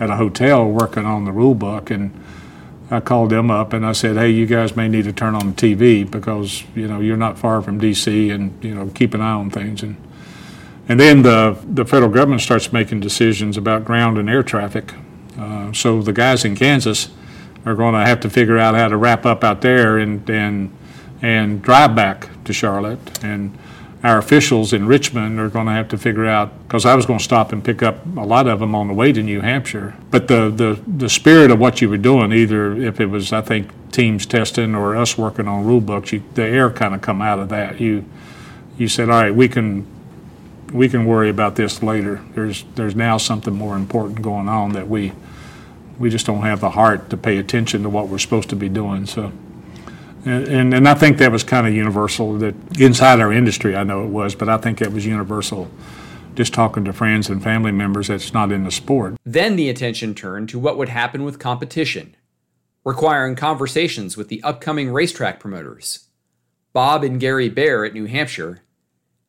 at 0.00 0.10
a 0.10 0.16
hotel 0.16 0.68
working 0.68 1.06
on 1.06 1.24
the 1.24 1.32
rule 1.32 1.54
book, 1.54 1.90
and 1.90 2.12
I 2.90 3.00
called 3.00 3.30
them 3.30 3.50
up 3.50 3.72
and 3.72 3.86
I 3.86 3.92
said, 3.92 4.16
"Hey, 4.16 4.30
you 4.30 4.46
guys 4.46 4.74
may 4.76 4.88
need 4.88 5.04
to 5.04 5.12
turn 5.12 5.34
on 5.34 5.48
the 5.48 5.54
TV 5.54 6.08
because 6.08 6.64
you 6.74 6.88
know 6.88 7.00
you're 7.00 7.16
not 7.16 7.38
far 7.38 7.62
from 7.62 7.78
D.C. 7.78 8.30
and 8.30 8.52
you 8.62 8.74
know 8.74 8.90
keep 8.94 9.14
an 9.14 9.20
eye 9.20 9.32
on 9.32 9.50
things." 9.50 9.82
And 9.82 9.96
and 10.88 10.98
then 10.98 11.22
the 11.22 11.56
the 11.64 11.84
federal 11.84 12.10
government 12.10 12.42
starts 12.42 12.72
making 12.72 13.00
decisions 13.00 13.56
about 13.56 13.84
ground 13.84 14.18
and 14.18 14.28
air 14.28 14.42
traffic. 14.42 14.92
Uh, 15.38 15.72
so 15.72 16.02
the 16.02 16.12
guys 16.12 16.44
in 16.44 16.56
Kansas 16.56 17.10
are 17.66 17.74
going 17.74 17.94
to 17.94 18.06
have 18.06 18.20
to 18.20 18.30
figure 18.30 18.56
out 18.56 18.74
how 18.74 18.88
to 18.88 18.96
wrap 18.96 19.26
up 19.26 19.44
out 19.44 19.60
there 19.60 19.98
and 19.98 20.28
and 20.30 20.74
and 21.20 21.62
drive 21.62 21.94
back 21.94 22.28
to 22.44 22.52
Charlotte. 22.52 23.24
And 23.24 23.58
our 24.04 24.18
officials 24.18 24.72
in 24.72 24.86
Richmond 24.86 25.40
are 25.40 25.48
going 25.48 25.66
to 25.66 25.72
have 25.72 25.88
to 25.88 25.98
figure 25.98 26.26
out 26.26 26.52
because 26.66 26.86
I 26.86 26.94
was 26.94 27.06
going 27.06 27.18
to 27.18 27.24
stop 27.24 27.52
and 27.52 27.64
pick 27.64 27.82
up 27.82 28.06
a 28.16 28.24
lot 28.24 28.46
of 28.46 28.60
them 28.60 28.74
on 28.74 28.86
the 28.86 28.94
way 28.94 29.12
to 29.12 29.22
New 29.22 29.40
Hampshire. 29.40 29.96
But 30.10 30.28
the 30.28 30.48
the 30.48 30.80
the 30.86 31.08
spirit 31.08 31.50
of 31.50 31.58
what 31.58 31.82
you 31.82 31.88
were 31.88 31.98
doing, 31.98 32.32
either 32.32 32.74
if 32.74 33.00
it 33.00 33.06
was 33.06 33.32
I 33.32 33.40
think 33.40 33.70
teams 33.90 34.26
testing 34.26 34.74
or 34.74 34.94
us 34.94 35.18
working 35.18 35.48
on 35.48 35.64
rule 35.64 35.80
books, 35.80 36.12
you, 36.12 36.22
the 36.34 36.44
air 36.44 36.70
kind 36.70 36.94
of 36.94 37.00
come 37.00 37.20
out 37.20 37.38
of 37.38 37.48
that. 37.48 37.80
You 37.80 38.04
you 38.78 38.88
said, 38.88 39.10
all 39.10 39.20
right, 39.20 39.34
we 39.34 39.48
can 39.48 39.86
we 40.72 40.88
can 40.88 41.04
worry 41.04 41.30
about 41.30 41.56
this 41.56 41.82
later. 41.82 42.22
There's 42.34 42.64
there's 42.74 42.94
now 42.94 43.16
something 43.16 43.54
more 43.54 43.76
important 43.76 44.22
going 44.22 44.48
on 44.48 44.72
that 44.74 44.88
we 44.88 45.12
we 45.98 46.10
just 46.10 46.26
don't 46.26 46.42
have 46.42 46.60
the 46.60 46.70
heart 46.70 47.10
to 47.10 47.16
pay 47.16 47.38
attention 47.38 47.82
to 47.82 47.88
what 47.88 48.08
we're 48.08 48.18
supposed 48.18 48.48
to 48.50 48.56
be 48.56 48.68
doing. 48.68 49.06
So, 49.06 49.32
and, 50.24 50.48
and, 50.48 50.74
and 50.74 50.88
I 50.88 50.94
think 50.94 51.18
that 51.18 51.32
was 51.32 51.44
kind 51.44 51.66
of 51.66 51.74
universal 51.74 52.34
that 52.38 52.54
inside 52.80 53.20
our 53.20 53.32
industry, 53.32 53.76
I 53.76 53.84
know 53.84 54.02
it 54.04 54.08
was, 54.08 54.34
but 54.34 54.48
I 54.48 54.58
think 54.58 54.80
it 54.80 54.92
was 54.92 55.06
universal 55.06 55.70
just 56.36 56.52
talking 56.52 56.84
to 56.84 56.92
friends 56.92 57.28
and 57.28 57.42
family 57.42 57.72
members 57.72 58.08
that's 58.08 58.34
not 58.34 58.52
in 58.52 58.64
the 58.64 58.70
sport. 58.70 59.16
Then 59.24 59.56
the 59.56 59.70
attention 59.70 60.14
turned 60.14 60.50
to 60.50 60.58
what 60.58 60.76
would 60.76 60.90
happen 60.90 61.24
with 61.24 61.38
competition, 61.38 62.14
requiring 62.84 63.34
conversations 63.34 64.16
with 64.16 64.28
the 64.28 64.42
upcoming 64.42 64.92
racetrack 64.92 65.40
promoters, 65.40 66.08
Bob 66.72 67.02
and 67.02 67.18
Gary 67.18 67.50
Bahre 67.50 67.86
at 67.88 67.94
New 67.94 68.04
Hampshire, 68.04 68.60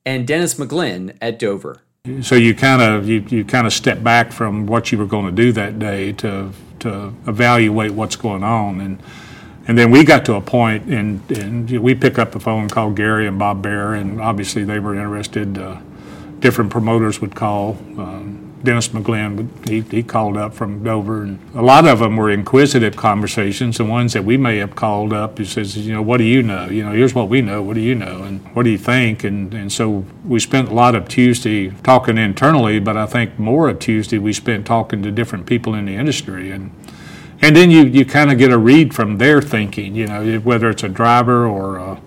and 0.05 0.27
Dennis 0.27 0.55
McGlynn 0.55 1.17
at 1.21 1.39
Dover. 1.39 1.81
So 2.21 2.35
you 2.35 2.55
kind 2.55 2.81
of 2.81 3.07
you, 3.07 3.25
you 3.29 3.43
kind 3.45 3.67
of 3.67 3.73
step 3.73 4.03
back 4.03 4.31
from 4.31 4.65
what 4.65 4.91
you 4.91 4.97
were 4.97 5.05
going 5.05 5.25
to 5.25 5.31
do 5.31 5.51
that 5.53 5.79
day 5.79 6.13
to 6.13 6.51
to 6.79 7.13
evaluate 7.27 7.91
what's 7.91 8.15
going 8.15 8.43
on 8.43 8.79
and 8.81 9.01
and 9.67 9.77
then 9.77 9.91
we 9.91 10.03
got 10.03 10.25
to 10.25 10.35
a 10.35 10.41
point 10.41 10.85
and 10.85 11.29
and 11.31 11.69
we 11.69 11.93
pick 11.95 12.17
up 12.17 12.31
the 12.31 12.39
phone 12.39 12.63
and 12.63 12.71
call 12.71 12.91
Gary 12.91 13.27
and 13.27 13.37
Bob 13.37 13.63
Bahre 13.63 13.99
and 13.99 14.21
obviously 14.21 14.63
they 14.63 14.79
were 14.79 14.95
interested. 14.95 15.57
Uh, 15.57 15.79
different 16.39 16.71
promoters 16.71 17.19
would 17.19 17.35
call. 17.35 17.71
Um, 17.97 18.46
Dennis 18.63 18.89
McGlynn, 18.89 19.67
he, 19.67 19.81
he 19.81 20.01
called 20.01 20.35
up 20.35 20.53
from 20.53 20.83
Dover, 20.83 21.23
and 21.23 21.39
a 21.55 21.61
lot 21.61 21.87
of 21.87 21.99
them 21.99 22.17
were 22.17 22.31
inquisitive 22.31 22.95
conversations. 22.95 23.77
The 23.77 23.85
ones 23.85 24.13
that 24.13 24.23
we 24.23 24.35
may 24.35 24.57
have 24.57 24.75
called 24.75 25.13
up, 25.13 25.37
he 25.37 25.45
says, 25.45 25.77
you 25.77 25.93
know, 25.93 26.01
what 26.01 26.17
do 26.17 26.23
you 26.23 26.41
know? 26.41 26.65
You 26.65 26.83
know, 26.83 26.91
here's 26.91 27.13
what 27.13 27.29
we 27.29 27.41
know. 27.41 27.61
What 27.61 27.75
do 27.75 27.81
you 27.81 27.93
know? 27.93 28.23
And 28.23 28.43
what 28.55 28.63
do 28.63 28.71
you 28.71 28.77
think? 28.77 29.23
And 29.23 29.53
and 29.53 29.71
so 29.71 30.05
we 30.25 30.39
spent 30.39 30.69
a 30.69 30.73
lot 30.73 30.95
of 30.95 31.07
Tuesday 31.07 31.69
talking 31.83 32.17
internally, 32.17 32.79
but 32.79 32.97
I 32.97 33.05
think 33.05 33.37
more 33.37 33.69
of 33.69 33.79
Tuesday 33.79 34.17
we 34.17 34.33
spent 34.33 34.65
talking 34.65 35.03
to 35.03 35.11
different 35.11 35.45
people 35.45 35.75
in 35.75 35.85
the 35.85 35.95
industry, 35.95 36.51
and 36.51 36.71
and 37.41 37.55
then 37.55 37.69
you 37.69 37.83
you 37.83 38.05
kind 38.05 38.31
of 38.31 38.39
get 38.39 38.51
a 38.51 38.57
read 38.57 38.93
from 38.93 39.17
their 39.17 39.41
thinking. 39.41 39.93
You 39.93 40.07
know, 40.07 40.39
whether 40.39 40.69
it's 40.69 40.83
a 40.83 40.89
driver 40.89 41.45
or 41.45 41.77
a, 41.77 42.01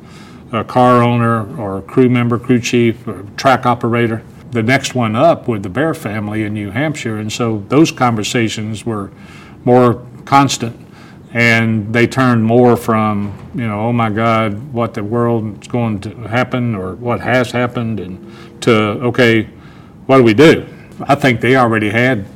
a 0.53 0.65
car 0.65 1.03
owner 1.03 1.57
or 1.57 1.79
a 1.79 1.83
crew 1.83 2.09
member, 2.09 2.41
crew 2.41 2.61
chief, 2.61 3.07
or 3.07 3.25
track 3.37 3.67
operator 3.67 4.25
the 4.51 4.63
next 4.63 4.95
one 4.95 5.15
up 5.15 5.49
with 5.49 5.63
the 5.63 5.69
Bahre 5.69 5.97
family 5.97 6.45
in 6.45 6.55
New 6.55 6.71
Hampshire. 6.71 7.19
And 7.19 7.33
so 7.33 7.65
those 7.69 7.93
conversations 7.93 8.85
were 8.85 9.11
more 9.65 10.05
constant. 10.25 10.89
And 11.33 11.93
they 11.93 12.09
turned 12.09 12.45
more 12.45 12.77
from, 12.77 13.51
you 13.55 13.67
know, 13.67 13.81
oh 13.81 13.93
my 13.93 14.11
God, 14.11 14.73
what 14.73 14.95
the 14.95 15.05
world 15.05 15.63
is 15.63 15.69
going 15.69 16.01
to 16.01 16.11
happen 16.27 16.75
or 16.75 16.97
what 16.97 17.21
has 17.21 17.53
happened, 17.53 18.01
and 18.01 18.63
to, 18.63 18.75
okay, 18.75 19.45
what 20.07 20.17
do 20.17 20.25
we 20.25 20.35
do? 20.35 20.67
I 21.03 21.15
think 21.15 21.41
they 21.41 21.55
already 21.55 21.91
had 21.91 22.27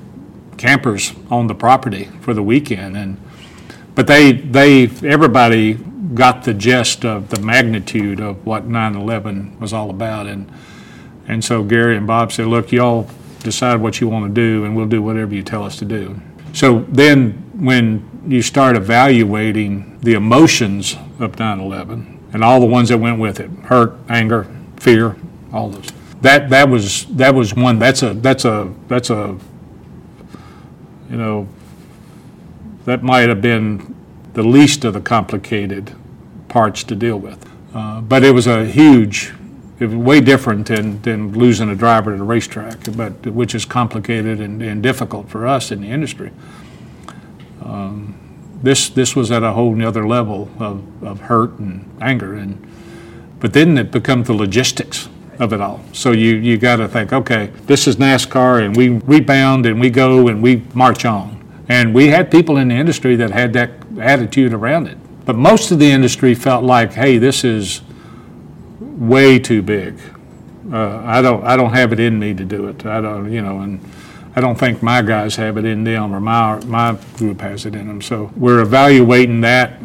campers 0.58 1.12
on 1.28 1.48
the 1.48 1.56
property 1.56 2.04
for 2.20 2.34
the 2.34 2.42
weekend. 2.42 2.96
And, 2.96 3.20
but 3.96 4.06
they, 4.06 4.30
they, 4.30 4.84
everybody 5.02 5.74
got 5.74 6.44
the 6.44 6.54
gist 6.54 7.04
of 7.04 7.30
the 7.30 7.40
magnitude 7.40 8.20
of 8.20 8.46
what 8.46 8.64
9 8.64 8.94
11 8.94 9.58
was 9.58 9.72
all 9.72 9.90
about. 9.90 10.28
And, 10.28 10.48
and 11.28 11.44
so 11.44 11.62
Gary 11.62 11.96
and 11.96 12.06
Bob 12.06 12.32
said, 12.32 12.46
look, 12.46 12.72
y'all 12.72 13.08
decide 13.40 13.80
what 13.80 14.00
you 14.00 14.08
want 14.08 14.26
to 14.26 14.32
do, 14.32 14.64
and 14.64 14.76
we'll 14.76 14.86
do 14.86 15.02
whatever 15.02 15.34
you 15.34 15.42
tell 15.42 15.62
us 15.62 15.78
to 15.78 15.84
do. 15.84 16.20
So 16.52 16.80
then, 16.88 17.32
when 17.54 18.22
you 18.26 18.42
start 18.42 18.76
evaluating 18.76 19.98
the 20.00 20.14
emotions 20.14 20.96
of 21.18 21.38
9 21.38 21.60
11 21.60 22.30
and 22.32 22.42
all 22.42 22.60
the 22.60 22.66
ones 22.66 22.88
that 22.88 22.98
went 22.98 23.18
with 23.18 23.40
it 23.40 23.50
hurt, 23.64 23.94
anger, 24.08 24.46
fear, 24.76 25.16
all 25.52 25.68
those. 25.68 25.88
That, 26.20 26.50
that 26.50 26.68
was 26.68 27.04
that 27.16 27.34
was 27.34 27.54
one 27.54 27.78
that's 27.78 28.02
a 28.02 28.14
that's 28.14 28.44
a 28.46 28.72
that's 28.88 29.10
a 29.10 29.38
you 31.10 31.16
know 31.16 31.48
that 32.86 33.02
might 33.02 33.28
have 33.28 33.42
been 33.42 33.94
the 34.32 34.42
least 34.42 34.84
of 34.84 34.94
the 34.94 35.00
complicated 35.00 35.94
parts 36.48 36.82
to 36.84 36.94
deal 36.94 37.18
with 37.18 37.46
uh, 37.74 38.00
but 38.00 38.24
it 38.24 38.30
was 38.30 38.46
a 38.46 38.64
huge 38.64 39.34
it 39.80 39.86
was 39.86 39.96
way 39.96 40.20
different 40.20 40.66
than, 40.66 41.02
than 41.02 41.32
losing 41.32 41.68
a 41.68 41.74
driver 41.74 42.14
at 42.14 42.20
a 42.20 42.24
racetrack, 42.24 42.78
but 42.96 43.26
which 43.26 43.54
is 43.54 43.64
complicated 43.64 44.40
and, 44.40 44.62
and 44.62 44.82
difficult 44.82 45.28
for 45.28 45.46
us 45.46 45.72
in 45.72 45.80
the 45.80 45.88
industry. 45.88 46.30
Um, 47.62 48.14
this 48.62 48.88
this 48.88 49.14
was 49.14 49.30
at 49.30 49.42
a 49.42 49.52
whole 49.52 49.84
other 49.84 50.06
level 50.06 50.48
of, 50.58 51.02
of 51.02 51.20
hurt 51.20 51.58
and 51.58 51.90
anger, 52.00 52.34
and 52.34 52.64
but 53.40 53.52
then 53.52 53.76
it 53.76 53.90
becomes 53.90 54.26
the 54.26 54.32
logistics 54.32 55.08
of 55.38 55.52
it 55.52 55.60
all. 55.60 55.82
So 55.92 56.12
you 56.12 56.36
you 56.36 56.56
got 56.56 56.76
to 56.76 56.88
think, 56.88 57.12
okay, 57.12 57.50
this 57.66 57.86
is 57.86 57.96
NASCAR, 57.96 58.64
and 58.64 58.76
we 58.76 58.88
rebound 58.88 59.66
and 59.66 59.80
we 59.80 59.90
go 59.90 60.28
and 60.28 60.42
we 60.42 60.62
march 60.72 61.04
on. 61.04 61.42
And 61.68 61.94
we 61.94 62.08
had 62.08 62.30
people 62.30 62.58
in 62.58 62.68
the 62.68 62.74
industry 62.74 63.16
that 63.16 63.30
had 63.30 63.52
that 63.54 63.70
attitude 63.98 64.52
around 64.52 64.86
it, 64.86 64.98
but 65.24 65.36
most 65.36 65.70
of 65.70 65.78
the 65.78 65.90
industry 65.90 66.34
felt 66.34 66.62
like, 66.62 66.92
hey, 66.92 67.18
this 67.18 67.42
is 67.42 67.82
way 68.94 69.38
too 69.38 69.62
big. 69.62 69.98
Uh, 70.72 71.02
I 71.04 71.20
don't 71.20 71.44
I 71.44 71.56
don't 71.56 71.72
have 71.72 71.92
it 71.92 72.00
in 72.00 72.18
me 72.18 72.34
to 72.34 72.44
do 72.44 72.68
it. 72.68 72.86
I 72.86 73.00
don't 73.00 73.30
you 73.30 73.42
know 73.42 73.60
and 73.60 73.80
I 74.36 74.40
don't 74.40 74.58
think 74.58 74.82
my 74.82 75.02
guys 75.02 75.36
have 75.36 75.56
it 75.56 75.64
in 75.64 75.84
them 75.84 76.14
or 76.14 76.20
my 76.20 76.64
my 76.64 76.98
group 77.16 77.40
has 77.40 77.66
it 77.66 77.74
in 77.74 77.86
them. 77.86 78.02
So 78.02 78.32
we're 78.36 78.60
evaluating 78.60 79.42
that 79.42 79.80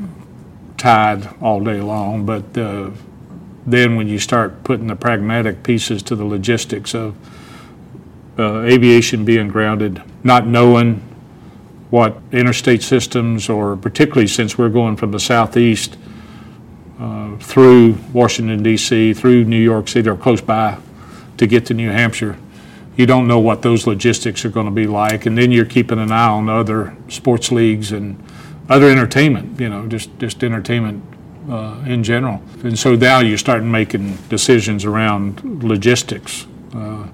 tide 0.77 1.29
all 1.41 1.59
day 1.59 1.81
long. 1.81 2.25
But 2.25 2.57
uh, 2.57 2.91
then 3.65 3.95
when 3.95 4.07
you 4.07 4.17
start 4.17 4.63
putting 4.63 4.87
the 4.87 4.95
pragmatic 4.95 5.63
pieces 5.63 6.01
to 6.03 6.15
the 6.15 6.25
logistics 6.25 6.95
of 6.95 7.15
uh, 8.39 8.61
aviation 8.61 9.25
being 9.25 9.49
grounded, 9.49 10.01
not 10.23 10.47
knowing 10.47 11.03
what 11.89 12.17
interstate 12.31 12.81
systems, 12.81 13.49
or 13.49 13.75
particularly 13.75 14.27
since 14.27 14.57
we're 14.57 14.69
going 14.69 14.95
from 14.95 15.11
the 15.11 15.19
southeast 15.19 15.97
uh, 16.99 17.37
through 17.37 17.97
Washington, 18.13 18.61
D.C., 18.61 19.13
through 19.13 19.45
New 19.45 19.61
York 19.61 19.87
City 19.87 20.09
or 20.09 20.17
close 20.17 20.41
by 20.41 20.77
to 21.37 21.47
get 21.47 21.65
to 21.67 21.73
New 21.73 21.89
Hampshire. 21.89 22.37
You 22.97 23.05
don't 23.05 23.27
know 23.27 23.39
what 23.39 23.61
those 23.61 23.87
logistics 23.87 24.43
are 24.43 24.49
going 24.49 24.65
to 24.65 24.71
be 24.71 24.85
like. 24.85 25.25
And 25.25 25.37
then 25.37 25.51
you're 25.51 25.65
keeping 25.65 25.99
an 25.99 26.11
eye 26.11 26.27
on 26.27 26.49
other 26.49 26.97
sports 27.07 27.51
leagues 27.51 27.93
and 27.93 28.21
other 28.67 28.89
entertainment, 28.89 29.59
you 29.59 29.69
know, 29.69 29.87
just, 29.87 30.17
just 30.19 30.43
entertainment 30.43 31.03
uh, 31.49 31.81
in 31.87 32.03
general. 32.03 32.41
And 32.63 32.77
so 32.77 32.95
now 32.95 33.19
you're 33.19 33.37
starting 33.37 33.71
making 33.71 34.17
decisions 34.27 34.83
around 34.83 35.63
logistics 35.63 36.45
uh, 36.75 37.07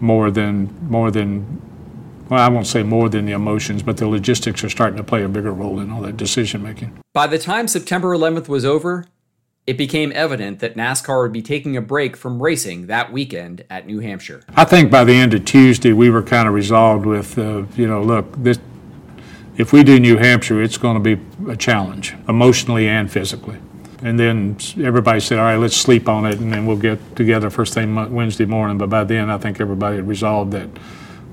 more 0.00 0.30
than 0.30 0.76
more 0.88 1.10
than 1.10 1.62
well, 2.28 2.40
I 2.40 2.48
won't 2.48 2.66
say 2.66 2.82
more 2.82 3.08
than 3.08 3.26
the 3.26 3.32
emotions, 3.32 3.82
but 3.82 3.98
the 3.98 4.08
logistics 4.08 4.64
are 4.64 4.70
starting 4.70 4.96
to 4.96 5.04
play 5.04 5.22
a 5.22 5.28
bigger 5.28 5.52
role 5.52 5.78
in 5.78 5.90
all 5.90 6.00
that 6.02 6.16
decision 6.16 6.62
making. 6.62 6.98
By 7.12 7.26
the 7.26 7.38
time 7.38 7.68
September 7.68 8.16
11th 8.16 8.48
was 8.48 8.64
over, 8.64 9.06
it 9.66 9.78
became 9.78 10.12
evident 10.14 10.58
that 10.58 10.74
NASCAR 10.74 11.22
would 11.22 11.32
be 11.32 11.42
taking 11.42 11.76
a 11.76 11.80
break 11.80 12.16
from 12.16 12.42
racing 12.42 12.88
that 12.88 13.12
weekend 13.12 13.64
at 13.70 13.86
New 13.86 14.00
Hampshire. 14.00 14.42
I 14.56 14.64
think 14.64 14.90
by 14.90 15.04
the 15.04 15.12
end 15.12 15.34
of 15.34 15.44
Tuesday, 15.44 15.92
we 15.92 16.10
were 16.10 16.22
kind 16.22 16.48
of 16.48 16.54
resolved 16.54 17.06
with, 17.06 17.38
uh, 17.38 17.64
you 17.76 17.86
know, 17.86 18.02
look, 18.02 18.26
this, 18.42 18.58
if 19.56 19.72
we 19.72 19.84
do 19.84 20.00
New 20.00 20.16
Hampshire, 20.16 20.60
it's 20.60 20.78
going 20.78 21.00
to 21.00 21.16
be 21.16 21.22
a 21.48 21.56
challenge, 21.56 22.14
emotionally 22.28 22.88
and 22.88 23.10
physically. 23.10 23.58
And 24.02 24.18
then 24.18 24.56
everybody 24.82 25.20
said, 25.20 25.38
all 25.38 25.44
right, 25.44 25.56
let's 25.56 25.76
sleep 25.76 26.08
on 26.08 26.26
it, 26.26 26.40
and 26.40 26.52
then 26.52 26.66
we'll 26.66 26.76
get 26.76 27.14
together 27.14 27.48
first 27.48 27.72
thing 27.72 27.94
Wednesday 28.12 28.46
morning. 28.46 28.78
But 28.78 28.90
by 28.90 29.04
then, 29.04 29.30
I 29.30 29.38
think 29.38 29.60
everybody 29.60 29.94
had 29.94 30.08
resolved 30.08 30.50
that, 30.52 30.68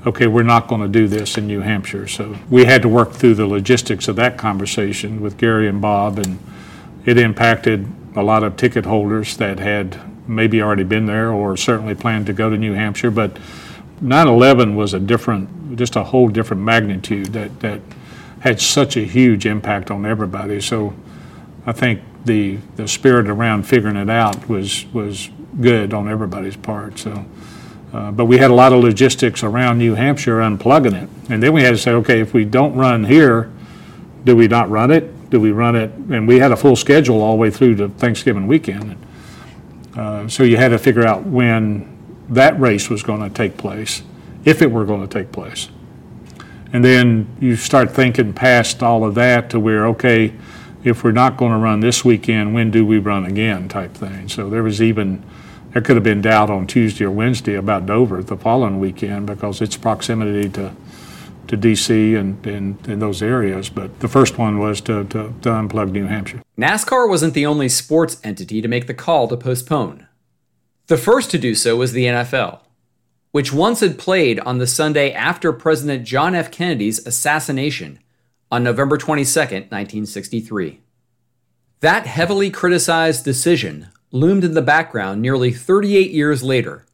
okay, 0.05 0.27
we're 0.27 0.43
not 0.43 0.67
going 0.67 0.81
to 0.81 0.87
do 0.87 1.07
this 1.07 1.35
in 1.35 1.47
New 1.47 1.61
Hampshire. 1.61 2.07
So 2.07 2.37
we 2.47 2.65
had 2.65 2.83
to 2.83 2.87
work 2.87 3.13
through 3.13 3.33
the 3.33 3.47
logistics 3.47 4.07
of 4.07 4.17
that 4.17 4.37
conversation 4.37 5.19
with 5.19 5.37
Gary 5.37 5.67
and 5.67 5.81
Bob, 5.81 6.19
and 6.19 6.37
it 7.07 7.17
impacted 7.17 7.87
a 8.15 8.23
lot 8.23 8.43
of 8.43 8.57
ticket 8.57 8.85
holders 8.85 9.37
that 9.37 9.59
had 9.59 9.99
maybe 10.27 10.61
already 10.61 10.83
been 10.83 11.05
there 11.05 11.31
or 11.31 11.57
certainly 11.57 11.95
planned 11.95 12.25
to 12.27 12.33
go 12.33 12.49
to 12.49 12.57
New 12.57 12.73
Hampshire. 12.73 13.11
But 13.11 13.37
9/11 14.01 14.75
was 14.75 14.93
a 14.93 14.99
different, 14.99 15.77
just 15.77 15.95
a 15.95 16.03
whole 16.03 16.29
different 16.29 16.63
magnitude 16.63 17.27
that 17.27 17.59
that 17.59 17.81
had 18.41 18.61
such 18.61 18.95
a 18.95 19.01
huge 19.01 19.45
impact 19.45 19.91
on 19.91 20.05
everybody. 20.05 20.61
So 20.61 20.93
I 21.65 21.71
think 21.71 22.01
the 22.25 22.57
the 22.75 22.87
spirit 22.87 23.27
around 23.27 23.63
figuring 23.63 23.95
it 23.95 24.09
out 24.09 24.47
was 24.47 24.85
was 24.93 25.29
good 25.59 25.93
on 25.93 26.07
everybody's 26.07 26.57
part. 26.57 26.99
So. 26.99 27.25
Uh, 27.91 28.11
but 28.11 28.25
we 28.25 28.37
had 28.37 28.51
a 28.51 28.53
lot 28.53 28.71
of 28.71 28.83
logistics 28.83 29.41
around 29.43 29.79
New 29.79 29.95
Hampshire 29.95 30.41
unplugging 30.41 30.93
it. 30.93 31.09
And 31.27 31.41
then 31.41 31.53
we 31.53 31.63
had 31.63 31.71
to 31.71 31.77
say, 31.79 31.89
okay, 31.93 32.21
if 32.21 32.35
we 32.35 32.45
don't 32.45 32.75
run 32.75 33.03
here, 33.03 33.49
do 34.25 34.35
we 34.35 34.47
not 34.47 34.69
run 34.69 34.91
it? 34.91 35.11
Do 35.29 35.39
we 35.39 35.51
run 35.51 35.75
it? 35.75 35.91
And 35.91 36.27
we 36.27 36.39
had 36.39 36.51
a 36.51 36.57
full 36.57 36.75
schedule 36.75 37.21
all 37.21 37.33
the 37.33 37.39
way 37.39 37.51
through 37.51 37.75
to 37.75 37.89
Thanksgiving 37.89 38.47
weekend. 38.47 38.97
Uh, 39.95 40.27
so 40.27 40.43
you 40.43 40.57
had 40.57 40.69
to 40.69 40.77
figure 40.77 41.05
out 41.05 41.25
when 41.25 41.97
that 42.29 42.59
race 42.59 42.89
was 42.89 43.03
going 43.03 43.21
to 43.21 43.29
take 43.29 43.57
place, 43.57 44.03
if 44.45 44.61
it 44.61 44.71
were 44.71 44.85
going 44.85 45.01
to 45.01 45.07
take 45.07 45.31
place. 45.31 45.69
And 46.71 46.85
then 46.85 47.27
you 47.39 47.55
start 47.55 47.91
thinking 47.91 48.33
past 48.33 48.83
all 48.83 49.03
of 49.03 49.15
that 49.15 49.49
to 49.51 49.59
where, 49.59 49.87
okay, 49.87 50.33
if 50.83 51.03
we're 51.03 51.11
not 51.11 51.35
going 51.35 51.51
to 51.51 51.57
run 51.57 51.79
this 51.79 52.05
weekend, 52.05 52.53
when 52.53 52.71
do 52.71 52.85
we 52.85 52.99
run 52.99 53.25
again 53.25 53.67
type 53.67 53.93
thing. 53.93 54.29
So 54.29 54.49
there 54.49 54.63
was 54.63 54.81
even, 54.81 55.23
there 55.73 55.81
could 55.81 55.95
have 55.95 56.03
been 56.03 56.21
doubt 56.21 56.49
on 56.49 56.67
Tuesday 56.67 57.05
or 57.05 57.11
Wednesday 57.11 57.55
about 57.55 57.85
Dover 57.85 58.23
the 58.23 58.37
following 58.37 58.79
weekend 58.79 59.25
because 59.25 59.61
its 59.61 59.75
proximity 59.75 60.47
to, 60.49 60.73
to 61.49 61.57
DC 61.57 62.17
and, 62.17 62.45
in 62.87 62.99
those 62.99 63.21
areas. 63.21 63.69
But 63.69 63.99
the 63.99 64.07
first 64.07 64.37
one 64.37 64.59
was 64.59 64.79
to, 64.81 65.03
to, 65.05 65.33
to 65.41 65.49
unplug 65.49 65.91
New 65.91 66.05
Hampshire. 66.05 66.41
NASCAR 66.57 67.09
wasn't 67.09 67.33
the 67.33 67.45
only 67.45 67.67
sports 67.67 68.19
entity 68.23 68.61
to 68.61 68.67
make 68.67 68.87
the 68.87 68.93
call 68.93 69.27
to 69.27 69.35
postpone. 69.35 70.07
The 70.87 70.97
first 70.97 71.29
to 71.31 71.37
do 71.37 71.53
so 71.53 71.75
was 71.75 71.91
the 71.91 72.05
NFL, 72.05 72.61
which 73.31 73.53
once 73.53 73.81
had 73.81 73.99
played 73.99 74.39
on 74.39 74.57
the 74.57 74.67
Sunday 74.67 75.11
after 75.11 75.51
President 75.51 76.05
John 76.05 76.33
F. 76.33 76.51
Kennedy's 76.51 77.05
assassination 77.05 77.99
on 78.51 78.63
November 78.63 78.97
22, 78.97 79.39
1963. 79.39 80.81
That 81.81 82.05
heavily 82.05 82.49
criticized 82.49 83.23
decision 83.23 83.87
loomed 84.11 84.43
in 84.43 84.53
the 84.53 84.61
background 84.61 85.21
nearly 85.21 85.51
38 85.51 86.11
years 86.11 86.43
later, 86.43 86.85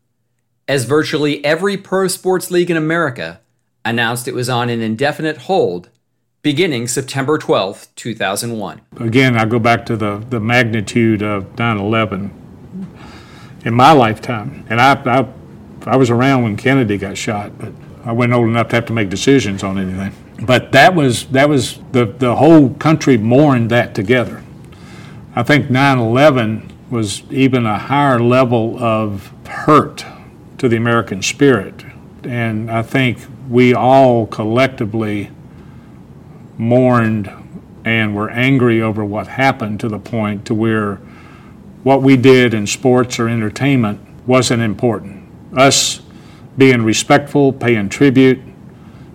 as 0.68 0.86
virtually 0.86 1.44
every 1.44 1.78
pro 1.78 2.08
sports 2.08 2.52
league 2.52 2.70
in 2.70 2.78
America 2.78 3.40
announced 3.86 4.28
it 4.28 4.34
was 4.34 4.50
on 4.50 4.70
an 4.70 4.82
indefinite 4.82 5.38
hold 5.38 5.90
beginning 6.42 6.88
September 6.88 7.38
12, 7.38 7.88
2001. 7.96 8.82
Again, 9.00 9.38
I 9.38 9.46
go 9.46 9.60
back 9.60 9.86
to 9.88 9.96
the, 9.96 10.24
the 10.30 10.40
magnitude 10.40 11.22
of 11.22 11.58
9 11.58 11.78
11 11.78 12.42
in 13.66 13.74
my 13.74 13.92
lifetime. 13.92 14.66
And 14.70 14.80
I, 14.80 14.94
I, 15.06 15.28
I 15.86 15.96
was 15.96 16.10
around 16.10 16.44
when 16.44 16.56
Kennedy 16.56 16.98
got 16.98 17.18
shot, 17.18 17.58
but 17.58 17.74
I 18.06 18.12
wasn't 18.12 18.34
old 18.34 18.48
enough 18.48 18.70
to 18.70 18.76
have 18.76 18.86
to 18.86 18.94
make 18.94 19.10
decisions 19.10 19.64
on 19.64 19.80
anything. 19.80 20.14
But 20.46 20.72
that 20.74 20.94
was 20.94 21.26
that 21.28 21.50
was 21.50 21.80
the, 21.92 22.06
the 22.06 22.36
whole 22.36 22.70
country 22.76 23.18
mourned 23.18 23.72
that 23.72 23.96
together. 23.96 24.44
I 25.36 25.44
think 25.44 25.68
9/11 25.68 26.72
was 26.92 27.24
even 27.32 27.66
a 27.66 27.78
higher 27.78 28.20
level 28.20 28.78
of 28.78 29.32
hurt 29.48 30.06
to 30.58 30.70
the 30.70 30.76
American 30.76 31.22
spirit, 31.22 31.86
and 32.24 32.70
I 32.70 32.84
think 32.84 33.20
we 33.50 33.74
all 33.74 34.28
collectively 34.28 35.32
mourned 36.58 37.32
and 37.84 38.16
were 38.16 38.30
angry 38.30 38.82
over 38.82 39.06
what 39.06 39.28
happened 39.28 39.80
to 39.80 39.88
the 39.88 40.00
point 40.00 40.46
to 40.46 40.54
where 40.54 40.96
what 41.84 42.02
we 42.02 42.18
did 42.18 42.54
in 42.54 42.66
sports 42.66 43.20
or 43.20 43.30
entertainment 43.30 44.00
wasn't 44.26 44.62
important. 44.62 45.24
Us 45.56 46.02
being 46.58 46.82
respectful, 46.82 47.54
paying 47.54 47.90
tribute 47.90 48.40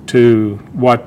to 0.06 0.56
what 0.72 1.06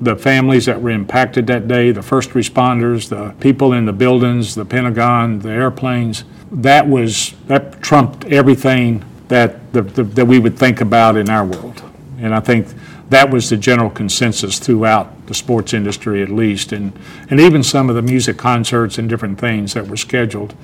the 0.00 0.16
families 0.16 0.66
that 0.66 0.80
were 0.80 0.90
impacted 0.90 1.46
that 1.46 1.68
day, 1.68 1.90
the 1.90 2.02
first 2.02 2.30
responders, 2.30 3.08
the 3.08 3.34
people 3.40 3.72
in 3.72 3.84
the 3.84 3.92
buildings, 3.92 4.54
the 4.54 4.64
Pentagon, 4.64 5.38
the 5.38 5.50
airplanes, 5.50 6.24
that 6.50 6.88
was 6.88 7.34
that 7.46 7.82
trumped 7.82 8.24
everything 8.26 9.04
that 9.28 9.72
the, 9.72 9.82
the, 9.82 10.04
that 10.04 10.26
we 10.26 10.38
would 10.38 10.58
think 10.58 10.80
about 10.80 11.16
in 11.16 11.28
our 11.28 11.44
world. 11.44 11.82
And 12.18 12.34
I 12.34 12.40
think 12.40 12.68
that 13.10 13.30
was 13.30 13.50
the 13.50 13.56
general 13.56 13.90
consensus 13.90 14.58
throughout 14.58 15.26
the 15.26 15.34
sports 15.34 15.72
industry 15.72 16.22
at 16.22 16.28
least 16.28 16.72
and, 16.72 16.92
and 17.30 17.40
even 17.40 17.62
some 17.62 17.88
of 17.88 17.96
the 17.96 18.02
music 18.02 18.36
concerts 18.36 18.98
and 18.98 19.08
different 19.08 19.38
things 19.38 19.74
that 19.74 19.86
were 19.86 19.96
scheduled. 19.96 20.54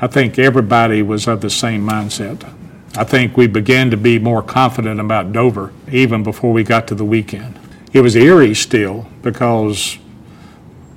I 0.00 0.06
think 0.06 0.38
everybody 0.38 1.02
was 1.02 1.26
of 1.26 1.40
the 1.40 1.50
same 1.50 1.86
mindset. 1.86 2.48
I 2.96 3.04
think 3.04 3.36
we 3.36 3.46
began 3.46 3.90
to 3.90 3.96
be 3.96 4.18
more 4.18 4.42
confident 4.42 5.00
about 5.00 5.32
Dover 5.32 5.72
even 5.90 6.22
before 6.22 6.52
we 6.52 6.64
got 6.64 6.88
to 6.88 6.94
the 6.94 7.04
weekend. 7.04 7.58
It 7.92 8.00
was 8.00 8.16
eerie 8.16 8.54
still 8.54 9.06
because 9.22 9.98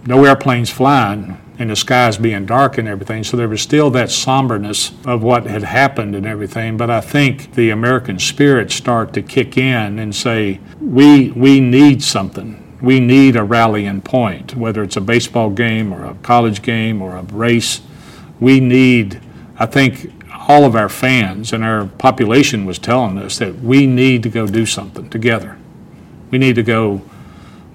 no 0.06 0.26
airplanes 0.26 0.70
flying 0.70 1.40
and 1.62 1.70
the 1.70 1.76
skies 1.76 2.18
being 2.18 2.46
dark 2.46 2.78
and 2.78 2.88
everything. 2.88 3.24
So 3.24 3.38
there 3.38 3.48
was 3.48 3.62
still 3.62 3.90
that 3.92 4.10
somberness 4.10 4.92
of 5.06 5.24
what 5.24 5.46
had 5.46 5.64
happened 5.64 6.16
and 6.16 6.26
everything. 6.26 6.76
But 6.76 6.90
I 6.90 7.02
think 7.02 7.54
the 7.54 7.70
American 7.70 8.20
spirit 8.20 8.72
start 8.72 9.14
to 9.14 9.22
kick 9.22 9.58
in 9.58 10.00
and 10.00 10.16
say, 10.16 10.60
we, 10.80 11.32
we 11.32 11.60
need 11.60 12.04
something. 12.04 12.58
We 12.82 13.00
need 13.00 13.36
a 13.36 13.44
rallying 13.44 14.02
point, 14.02 14.56
whether 14.56 14.82
it's 14.82 14.98
a 14.98 15.02
baseball 15.02 15.52
game 15.52 15.94
or 15.94 16.04
a 16.04 16.16
college 16.16 16.62
game 16.62 17.02
or 17.02 17.16
a 17.16 17.24
race 17.24 17.82
we 18.42 18.60
need, 18.60 19.22
I 19.58 19.68
think 19.68 20.12
all 20.50 20.66
of 20.66 20.76
our 20.76 20.90
fans 20.90 21.54
and 21.54 21.64
our 21.64 21.86
population 21.86 22.66
was 22.66 22.80
telling 22.80 23.18
us 23.20 23.38
that 23.38 23.60
we 23.60 23.86
need 23.86 24.24
to 24.24 24.30
go 24.30 24.48
do 24.48 24.66
something 24.66 25.10
together. 25.10 25.58
We 26.32 26.40
need 26.40 26.56
to 26.56 26.64
go 26.64 27.04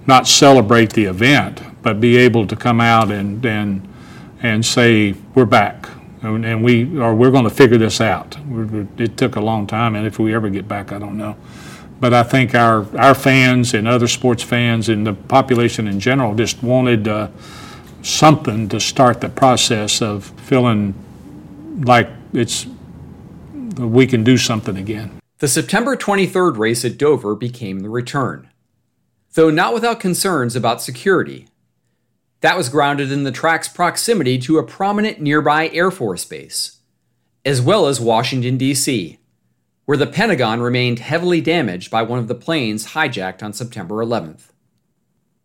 not 0.07 0.27
celebrate 0.27 0.93
the 0.93 1.05
event, 1.05 1.63
but 1.87 2.01
be 2.01 2.17
able 2.17 2.45
to 2.49 2.57
come 2.57 2.81
out 2.81 3.13
and, 3.13 3.47
and, 3.47 3.89
and 4.43 4.67
say, 4.67 5.15
we're 5.37 5.45
back. 5.45 5.89
And, 6.21 6.45
and 6.45 6.65
we, 6.65 6.99
or 6.99 7.15
we're 7.15 7.31
going 7.31 7.45
to 7.45 7.51
figure 7.51 7.79
this 7.79 8.01
out. 8.01 8.37
It 8.99 9.17
took 9.17 9.37
a 9.37 9.41
long 9.41 9.69
time, 9.69 9.95
and 9.95 10.05
if 10.05 10.19
we 10.19 10.35
ever 10.35 10.51
get 10.51 10.67
back, 10.67 10.91
I 10.91 10.99
don't 10.99 11.17
know. 11.17 11.37
But 12.01 12.13
I 12.13 12.25
think 12.25 12.57
our, 12.57 12.85
our 12.99 13.15
fans 13.15 13.73
and 13.73 13.87
other 13.87 14.09
sports 14.09 14.43
fans 14.43 14.89
and 14.89 15.07
the 15.07 15.13
population 15.13 15.87
in 15.87 16.01
general 16.01 16.35
just 16.35 16.61
wanted 16.61 17.07
uh, 17.07 17.29
something 18.03 18.69
to 18.71 18.81
start 18.81 19.21
the 19.21 19.29
process 19.29 20.03
of 20.03 20.25
feeling 20.25 20.93
like 21.85 22.09
it's 22.33 22.67
we 23.79 24.09
can 24.09 24.25
do 24.25 24.37
something 24.37 24.77
again. 24.77 25.21
The 25.39 25.47
September 25.47 25.97
23rd 25.97 26.59
race 26.59 26.85
at 26.85 26.99
Dover 26.99 27.37
became 27.37 27.81
the 27.81 27.91
return, 27.91 28.49
though 29.35 29.51
not 29.51 29.73
without 29.73 30.01
concerns 30.01 30.57
about 30.57 30.83
security. 30.83 31.47
That 32.41 32.57
was 32.57 32.69
grounded 32.69 33.11
in 33.11 33.25
the 33.25 33.33
track's 33.33 33.69
proximity 33.69 34.39
to 34.41 34.59
a 34.59 34.63
prominent 34.63 35.21
nearby 35.21 35.69
Air 35.71 35.91
Force 35.91 36.25
base, 36.25 36.81
as 37.45 37.63
well 37.63 37.87
as 37.87 38.01
Washington, 38.01 38.57
D.C., 38.57 39.19
where 39.87 39.97
the 39.97 40.07
Pentagon 40.07 40.61
remained 40.61 40.99
heavily 40.99 41.41
damaged 41.41 41.91
by 41.91 42.03
one 42.03 42.19
of 42.19 42.29
the 42.29 42.35
planes 42.35 42.89
hijacked 42.89 43.43
on 43.43 43.53
September 43.53 43.97
11th. 43.97 44.51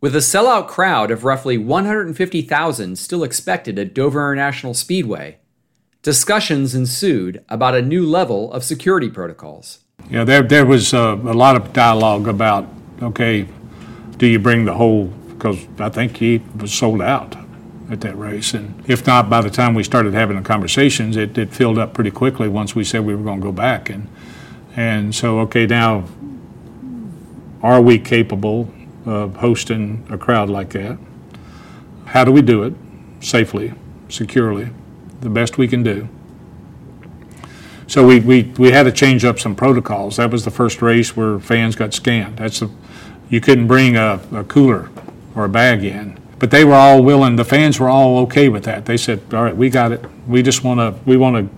With 0.01 0.15
a 0.15 0.19
sellout 0.19 0.67
crowd 0.67 1.11
of 1.11 1.23
roughly 1.23 1.59
150,000 1.59 2.95
still 2.97 3.23
expected 3.23 3.77
at 3.77 3.93
Dover 3.93 4.31
International 4.31 4.73
Speedway, 4.73 5.37
discussions 6.01 6.73
ensued 6.73 7.45
about 7.49 7.75
a 7.75 7.83
new 7.83 8.05
level 8.05 8.51
of 8.51 8.63
security 8.63 9.09
protocols. 9.09 9.79
Yeah, 10.09 10.23
there, 10.23 10.41
there 10.41 10.65
was 10.65 10.93
uh, 10.93 11.19
a 11.23 11.33
lot 11.33 11.55
of 11.55 11.71
dialogue 11.71 12.27
about 12.27 12.67
okay, 13.01 13.47
do 14.17 14.27
you 14.27 14.39
bring 14.39 14.65
the 14.65 14.73
whole, 14.73 15.13
because 15.41 15.65
I 15.79 15.89
think 15.89 16.17
he 16.17 16.39
was 16.55 16.71
sold 16.71 17.01
out 17.01 17.35
at 17.89 18.01
that 18.01 18.15
race. 18.15 18.53
And 18.53 18.87
if 18.87 19.07
not, 19.07 19.27
by 19.27 19.41
the 19.41 19.49
time 19.49 19.73
we 19.73 19.83
started 19.83 20.13
having 20.13 20.37
the 20.37 20.43
conversations, 20.43 21.17
it, 21.17 21.35
it 21.35 21.51
filled 21.51 21.79
up 21.79 21.95
pretty 21.95 22.11
quickly 22.11 22.47
once 22.47 22.75
we 22.75 22.83
said 22.83 23.03
we 23.03 23.15
were 23.15 23.23
going 23.23 23.39
to 23.39 23.43
go 23.43 23.51
back. 23.51 23.89
And, 23.89 24.07
and 24.75 25.15
so, 25.15 25.39
okay, 25.39 25.65
now 25.65 26.05
are 27.63 27.81
we 27.81 27.97
capable 27.97 28.71
of 29.07 29.37
hosting 29.37 30.05
a 30.11 30.17
crowd 30.17 30.47
like 30.47 30.69
that. 30.73 30.99
How 32.05 32.23
do 32.23 32.31
we 32.31 32.43
do 32.43 32.61
it 32.61 32.75
safely, 33.19 33.73
securely, 34.09 34.69
the 35.21 35.29
best 35.31 35.57
we 35.57 35.67
can 35.67 35.81
do? 35.81 36.07
So 37.87 38.05
we, 38.05 38.19
we, 38.19 38.43
we 38.59 38.69
had 38.69 38.83
to 38.83 38.91
change 38.91 39.25
up 39.25 39.39
some 39.39 39.55
protocols. 39.55 40.17
That 40.17 40.29
was 40.29 40.45
the 40.45 40.51
first 40.51 40.83
race 40.83 41.17
where 41.17 41.39
fans 41.39 41.75
got 41.75 41.95
scanned. 41.95 42.37
That's 42.37 42.61
you 43.31 43.41
couldn't 43.41 43.65
bring 43.65 43.97
a, 43.97 44.19
a 44.31 44.43
cooler 44.43 44.90
or 45.35 45.45
a 45.45 45.49
bag 45.49 45.83
in. 45.83 46.19
But 46.39 46.49
they 46.49 46.65
were 46.65 46.73
all 46.73 47.03
willing, 47.03 47.35
the 47.35 47.45
fans 47.45 47.79
were 47.79 47.89
all 47.89 48.17
okay 48.19 48.49
with 48.49 48.63
that. 48.63 48.85
They 48.85 48.97
said, 48.97 49.21
all 49.33 49.43
right, 49.43 49.55
we 49.55 49.69
got 49.69 49.91
it. 49.91 50.03
We 50.27 50.41
just 50.41 50.63
want 50.63 50.79
to, 50.79 50.99
we 51.05 51.15
want 51.15 51.35
to 51.35 51.55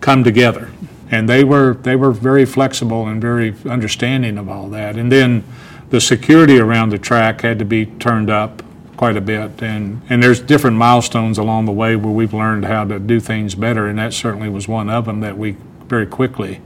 come 0.00 0.24
together. 0.24 0.70
And 1.10 1.28
they 1.28 1.44
were, 1.44 1.74
they 1.74 1.96
were 1.96 2.12
very 2.12 2.46
flexible 2.46 3.06
and 3.06 3.20
very 3.20 3.54
understanding 3.66 4.38
of 4.38 4.48
all 4.48 4.68
that. 4.70 4.96
And 4.96 5.12
then 5.12 5.44
the 5.90 6.00
security 6.00 6.58
around 6.58 6.88
the 6.88 6.98
track 6.98 7.42
had 7.42 7.58
to 7.58 7.64
be 7.64 7.86
turned 7.86 8.30
up 8.30 8.62
quite 8.96 9.16
a 9.16 9.20
bit. 9.20 9.62
And, 9.62 10.00
and 10.08 10.22
there's 10.22 10.40
different 10.40 10.76
milestones 10.76 11.38
along 11.38 11.66
the 11.66 11.72
way 11.72 11.94
where 11.96 12.12
we've 12.12 12.34
learned 12.34 12.64
how 12.64 12.84
to 12.84 12.98
do 12.98 13.20
things 13.20 13.54
better, 13.54 13.86
and 13.86 13.98
that 13.98 14.12
certainly 14.12 14.48
was 14.48 14.66
one 14.66 14.88
of 14.88 15.04
them 15.04 15.20
that 15.20 15.36
we 15.36 15.56
very 15.86 16.06
quickly. 16.06 16.60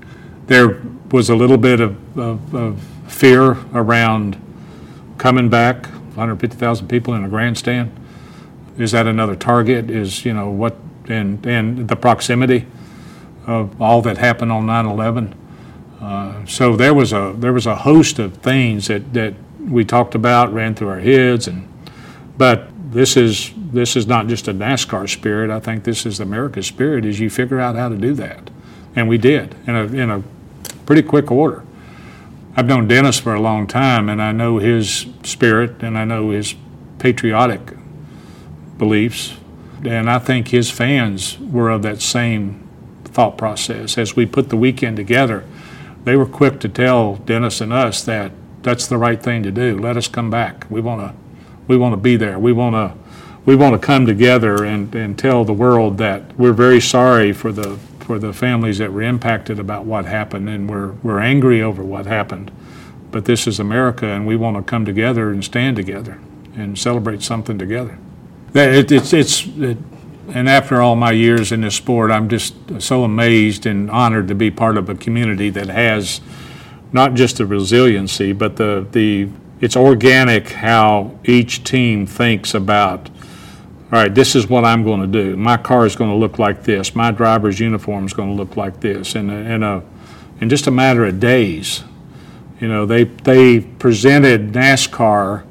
There 0.46 0.80
was 1.10 1.28
a 1.28 1.36
little 1.36 1.58
bit 1.58 1.80
of, 1.80 2.18
of, 2.18 2.54
of 2.54 2.80
fear 3.08 3.58
around 3.74 4.40
coming 5.18 5.48
back 5.48 5.88
150,000 6.20 6.86
people 6.88 7.14
in 7.14 7.24
a 7.24 7.28
grandstand. 7.28 7.90
Is 8.78 8.92
that 8.92 9.06
another 9.06 9.34
target? 9.34 9.90
Is, 9.90 10.24
you 10.24 10.32
know, 10.32 10.50
what, 10.50 10.76
and, 11.08 11.44
and 11.46 11.88
the 11.88 11.96
proximity 11.96 12.66
of 13.46 13.80
all 13.80 14.02
that 14.02 14.18
happened 14.18 14.52
on 14.52 14.66
9 14.66 14.86
11. 14.86 15.34
Uh, 16.00 16.46
so 16.46 16.76
there 16.76 16.94
was 16.94 17.12
a 17.12 17.34
there 17.36 17.52
was 17.52 17.66
a 17.66 17.76
host 17.76 18.18
of 18.18 18.38
things 18.38 18.86
that, 18.86 19.12
that 19.12 19.34
we 19.58 19.84
talked 19.84 20.14
about, 20.14 20.52
ran 20.52 20.74
through 20.74 20.88
our 20.88 21.00
heads, 21.00 21.46
and 21.46 21.68
but 22.38 22.68
this 22.92 23.16
is 23.16 23.52
this 23.56 23.96
is 23.96 24.06
not 24.06 24.26
just 24.26 24.48
a 24.48 24.54
NASCAR 24.54 25.08
spirit. 25.08 25.50
I 25.50 25.60
think 25.60 25.84
this 25.84 26.06
is 26.06 26.18
America's 26.18 26.66
spirit. 26.66 27.04
Is 27.04 27.20
you 27.20 27.28
figure 27.28 27.60
out 27.60 27.76
how 27.76 27.90
to 27.90 27.96
do 27.96 28.14
that, 28.14 28.50
and 28.96 29.08
we 29.08 29.18
did 29.18 29.54
in 29.66 29.76
a 29.76 29.84
in 29.84 30.10
a 30.10 30.22
pretty 30.86 31.02
quick 31.02 31.30
order. 31.30 31.64
I've 32.56 32.66
known 32.66 32.88
Dennis 32.88 33.18
for 33.18 33.34
a 33.34 33.40
long 33.40 33.66
time, 33.66 34.08
and 34.08 34.20
I 34.20 34.32
know 34.32 34.58
his 34.58 35.06
spirit 35.22 35.82
and 35.82 35.96
I 35.96 36.04
know 36.04 36.30
his 36.30 36.54
patriotic 36.98 37.72
beliefs. 38.76 39.36
And 39.84 40.10
I 40.10 40.18
think 40.18 40.48
his 40.48 40.70
fans 40.70 41.38
were 41.38 41.70
of 41.70 41.82
that 41.82 42.02
same 42.02 42.68
thought 43.04 43.38
process. 43.38 43.96
As 43.96 44.16
we 44.16 44.26
put 44.26 44.48
the 44.48 44.56
weekend 44.56 44.96
together, 44.96 45.44
they 46.04 46.16
were 46.16 46.26
quick 46.26 46.60
to 46.60 46.68
tell 46.68 47.16
Dennis 47.16 47.60
and 47.60 47.72
us 47.72 48.02
that 48.02 48.32
that's 48.62 48.86
the 48.86 48.98
right 48.98 49.22
thing 49.22 49.42
to 49.44 49.50
do. 49.50 49.78
Let 49.78 49.96
us 49.96 50.08
come 50.08 50.28
back. 50.28 50.66
We 50.68 50.80
want 50.80 51.00
to, 51.00 51.14
we 51.66 51.76
want 51.76 51.92
to 51.92 51.96
be 51.96 52.16
there. 52.16 52.38
We 52.38 52.52
want 52.52 52.74
to, 52.74 52.98
we 53.46 53.56
want 53.56 53.80
to 53.80 53.86
come 53.86 54.06
together 54.06 54.64
and, 54.64 54.94
and 54.94 55.18
tell 55.18 55.44
the 55.44 55.52
world 55.52 55.98
that 55.98 56.36
we're 56.38 56.52
very 56.52 56.80
sorry 56.80 57.32
for 57.32 57.52
the 57.52 57.78
for 58.10 58.18
the 58.18 58.32
families 58.32 58.78
that 58.78 58.92
were 58.92 59.02
impacted 59.02 59.60
about 59.60 59.84
what 59.84 60.04
happened, 60.04 60.48
and 60.48 60.68
we're, 60.68 60.90
we're 61.00 61.20
angry 61.20 61.62
over 61.62 61.84
what 61.84 62.06
happened. 62.06 62.50
But 63.12 63.24
this 63.24 63.46
is 63.46 63.60
America, 63.60 64.04
and 64.04 64.26
we 64.26 64.34
want 64.34 64.56
to 64.56 64.64
come 64.64 64.84
together 64.84 65.30
and 65.30 65.44
stand 65.44 65.76
together 65.76 66.18
and 66.56 66.76
celebrate 66.76 67.22
something 67.22 67.56
together. 67.56 67.96
It, 68.52 68.90
it's, 68.90 69.12
it's, 69.12 69.46
it, 69.46 69.78
and 70.26 70.48
after 70.48 70.82
all 70.82 70.96
my 70.96 71.12
years 71.12 71.52
in 71.52 71.60
this 71.60 71.76
sport, 71.76 72.10
I'm 72.10 72.28
just 72.28 72.56
so 72.80 73.04
amazed 73.04 73.64
and 73.64 73.88
honored 73.88 74.26
to 74.26 74.34
be 74.34 74.50
part 74.50 74.76
of 74.76 74.88
a 74.88 74.96
community 74.96 75.48
that 75.50 75.68
has 75.68 76.20
not 76.92 77.14
just 77.14 77.36
the 77.36 77.46
resiliency, 77.46 78.32
but 78.32 78.56
the, 78.56 78.88
the 78.90 79.28
it's 79.60 79.76
organic 79.76 80.48
how 80.48 81.16
each 81.22 81.62
team 81.62 82.08
thinks 82.08 82.54
about 82.54 83.08
all 83.92 83.98
right, 83.98 84.14
this 84.14 84.36
is 84.36 84.48
what 84.48 84.64
I'm 84.64 84.84
going 84.84 85.00
to 85.00 85.06
do. 85.06 85.36
My 85.36 85.56
car 85.56 85.84
is 85.84 85.96
going 85.96 86.10
to 86.10 86.16
look 86.16 86.38
like 86.38 86.62
this. 86.62 86.94
My 86.94 87.10
driver's 87.10 87.58
uniform 87.58 88.06
is 88.06 88.12
going 88.12 88.28
to 88.28 88.34
look 88.36 88.56
like 88.56 88.78
this. 88.78 89.16
And 89.16 89.32
in, 89.32 89.64
a, 89.64 89.78
uh, 89.78 89.82
in 90.40 90.48
just 90.48 90.68
a 90.68 90.70
matter 90.70 91.04
of 91.04 91.18
days, 91.18 91.82
you 92.60 92.68
know, 92.68 92.86
they, 92.86 93.04
they 93.04 93.58
presented 93.58 94.52
NASCAR 94.52 95.44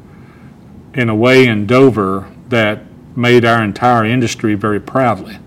in 0.93 1.10
a 1.10 1.15
way 1.15 1.47
in 1.47 1.67
Dover 1.67 2.32
that 2.47 2.84
made 3.13 3.43
our 3.43 3.62
entire 3.62 4.06
industry 4.06 4.56
very 4.56 4.80
proudly. 4.80 5.38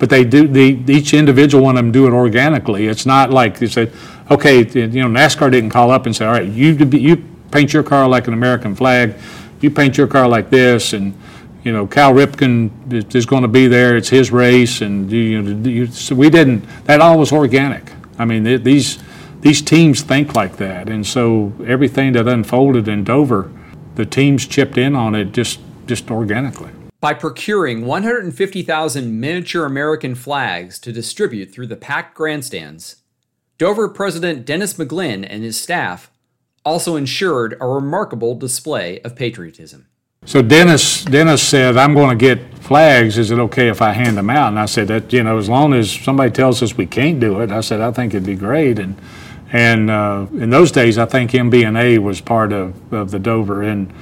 But 0.00 0.10
they 0.10 0.24
do, 0.24 0.48
the, 0.48 0.82
each 0.88 1.14
individual 1.14 1.62
one 1.62 1.76
of 1.76 1.84
them 1.84 1.92
do 1.92 2.08
it 2.08 2.12
organically. 2.12 2.88
It's 2.88 3.06
not 3.06 3.30
like 3.30 3.60
they 3.60 3.68
said, 3.68 3.92
okay, 4.28 4.66
you 4.66 4.88
know, 4.88 5.20
NASCAR 5.20 5.52
didn't 5.52 5.70
call 5.70 5.92
up 5.92 6.06
and 6.06 6.16
say, 6.16 6.26
all 6.26 6.32
right, 6.32 6.48
you, 6.48 6.72
you 6.72 7.16
paint 7.52 7.72
your 7.72 7.84
car 7.84 8.08
like 8.08 8.26
an 8.26 8.34
American 8.34 8.74
flag, 8.74 9.14
you 9.60 9.70
paint 9.70 9.96
your 9.96 10.08
car 10.08 10.26
like 10.26 10.50
this, 10.50 10.94
and 10.94 11.14
you 11.62 11.72
know, 11.72 11.86
Cal 11.86 12.12
Ripken 12.12 13.14
is 13.14 13.26
going 13.26 13.42
to 13.42 13.48
be 13.48 13.66
there. 13.66 13.96
It's 13.96 14.08
his 14.08 14.30
race, 14.30 14.80
and 14.80 15.10
you 15.10 15.42
know, 15.42 15.68
you, 15.68 15.86
so 15.86 16.14
we 16.14 16.30
didn't. 16.30 16.64
That 16.84 17.00
all 17.00 17.18
was 17.18 17.32
organic. 17.32 17.92
I 18.18 18.24
mean, 18.24 18.62
these 18.62 18.98
these 19.40 19.62
teams 19.62 20.02
think 20.02 20.34
like 20.34 20.56
that, 20.56 20.88
and 20.88 21.06
so 21.06 21.52
everything 21.66 22.12
that 22.12 22.26
unfolded 22.26 22.88
in 22.88 23.04
Dover, 23.04 23.50
the 23.94 24.06
teams 24.06 24.46
chipped 24.46 24.78
in 24.78 24.96
on 24.96 25.14
it 25.14 25.32
just 25.32 25.60
just 25.86 26.10
organically. 26.10 26.70
By 27.00 27.14
procuring 27.14 27.86
150,000 27.86 29.20
miniature 29.20 29.64
American 29.64 30.14
flags 30.14 30.78
to 30.80 30.92
distribute 30.92 31.46
through 31.46 31.68
the 31.68 31.76
packed 31.76 32.14
grandstands, 32.14 32.96
Dover 33.56 33.88
President 33.88 34.44
Dennis 34.44 34.74
McGlynn 34.74 35.26
and 35.28 35.42
his 35.42 35.58
staff 35.58 36.10
also 36.64 36.96
ensured 36.96 37.56
a 37.60 37.66
remarkable 37.66 38.34
display 38.34 39.00
of 39.00 39.16
patriotism. 39.16 39.86
So 40.30 40.42
Dennis, 40.42 41.02
Dennis 41.02 41.42
said, 41.42 41.76
I'm 41.76 41.92
going 41.92 42.16
to 42.16 42.24
get 42.24 42.54
flags. 42.58 43.18
Is 43.18 43.32
it 43.32 43.40
okay 43.40 43.66
if 43.66 43.82
I 43.82 43.90
hand 43.90 44.16
them 44.16 44.30
out? 44.30 44.50
And 44.50 44.60
I 44.60 44.66
said 44.66 44.86
that, 44.86 45.12
you 45.12 45.24
know, 45.24 45.38
as 45.38 45.48
long 45.48 45.74
as 45.74 45.90
somebody 45.90 46.30
tells 46.30 46.62
us 46.62 46.76
we 46.76 46.86
can't 46.86 47.18
do 47.18 47.40
it, 47.40 47.50
I 47.50 47.62
said, 47.62 47.80
I 47.80 47.90
think 47.90 48.14
it'd 48.14 48.24
be 48.24 48.36
great. 48.36 48.78
And, 48.78 48.96
and 49.50 49.90
uh, 49.90 50.28
in 50.34 50.50
those 50.50 50.70
days, 50.70 50.98
I 50.98 51.06
think 51.06 51.32
MBNA 51.32 51.98
was 51.98 52.20
part 52.20 52.52
of, 52.52 52.92
of 52.92 53.10
the 53.10 53.18
Dover. 53.18 53.64
And, 53.64 53.92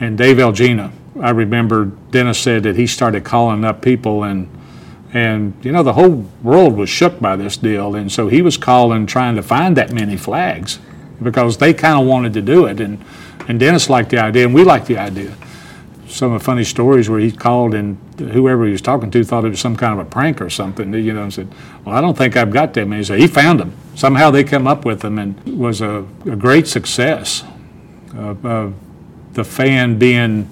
and 0.00 0.16
Dave 0.16 0.38
Elgina, 0.38 0.90
I 1.20 1.28
remember 1.28 1.92
Dennis 2.12 2.38
said 2.38 2.62
that 2.62 2.76
he 2.76 2.86
started 2.86 3.22
calling 3.22 3.62
up 3.62 3.82
people 3.82 4.24
and, 4.24 4.48
and, 5.12 5.52
you 5.62 5.70
know, 5.70 5.82
the 5.82 5.92
whole 5.92 6.24
world 6.42 6.78
was 6.78 6.88
shook 6.88 7.20
by 7.20 7.36
this 7.36 7.58
deal. 7.58 7.94
And 7.94 8.10
so 8.10 8.28
he 8.28 8.40
was 8.40 8.56
calling, 8.56 9.04
trying 9.04 9.36
to 9.36 9.42
find 9.42 9.76
that 9.76 9.92
many 9.92 10.16
flags 10.16 10.78
because 11.22 11.58
they 11.58 11.74
kind 11.74 12.00
of 12.00 12.06
wanted 12.06 12.32
to 12.32 12.40
do 12.40 12.64
it. 12.64 12.80
And, 12.80 13.04
and 13.48 13.60
Dennis 13.60 13.90
liked 13.90 14.08
the 14.08 14.18
idea, 14.18 14.46
and 14.46 14.54
we 14.54 14.64
liked 14.64 14.86
the 14.86 14.96
idea 14.96 15.36
some 16.14 16.32
of 16.32 16.40
the 16.40 16.44
funny 16.44 16.62
stories 16.62 17.10
where 17.10 17.18
he 17.18 17.32
called 17.32 17.74
and 17.74 17.98
whoever 18.20 18.64
he 18.66 18.70
was 18.70 18.80
talking 18.80 19.10
to 19.10 19.24
thought 19.24 19.44
it 19.44 19.48
was 19.48 19.58
some 19.58 19.74
kind 19.74 19.98
of 19.98 20.06
a 20.06 20.08
prank 20.08 20.40
or 20.40 20.48
something, 20.48 20.94
you 20.94 21.12
know, 21.12 21.24
and 21.24 21.34
said, 21.34 21.52
well, 21.84 21.96
I 21.96 22.00
don't 22.00 22.16
think 22.16 22.36
I've 22.36 22.52
got 22.52 22.72
that 22.74 22.86
he 22.86 23.02
said, 23.02 23.18
he 23.18 23.26
found 23.26 23.58
them. 23.58 23.76
Somehow 23.96 24.30
they 24.30 24.44
come 24.44 24.68
up 24.68 24.84
with 24.84 25.00
them 25.00 25.18
and 25.18 25.36
it 25.44 25.56
was 25.56 25.80
a, 25.80 26.06
a 26.24 26.36
great 26.36 26.68
success 26.68 27.42
of, 28.14 28.46
of 28.46 28.74
the 29.32 29.42
fan 29.42 29.98
being, 29.98 30.48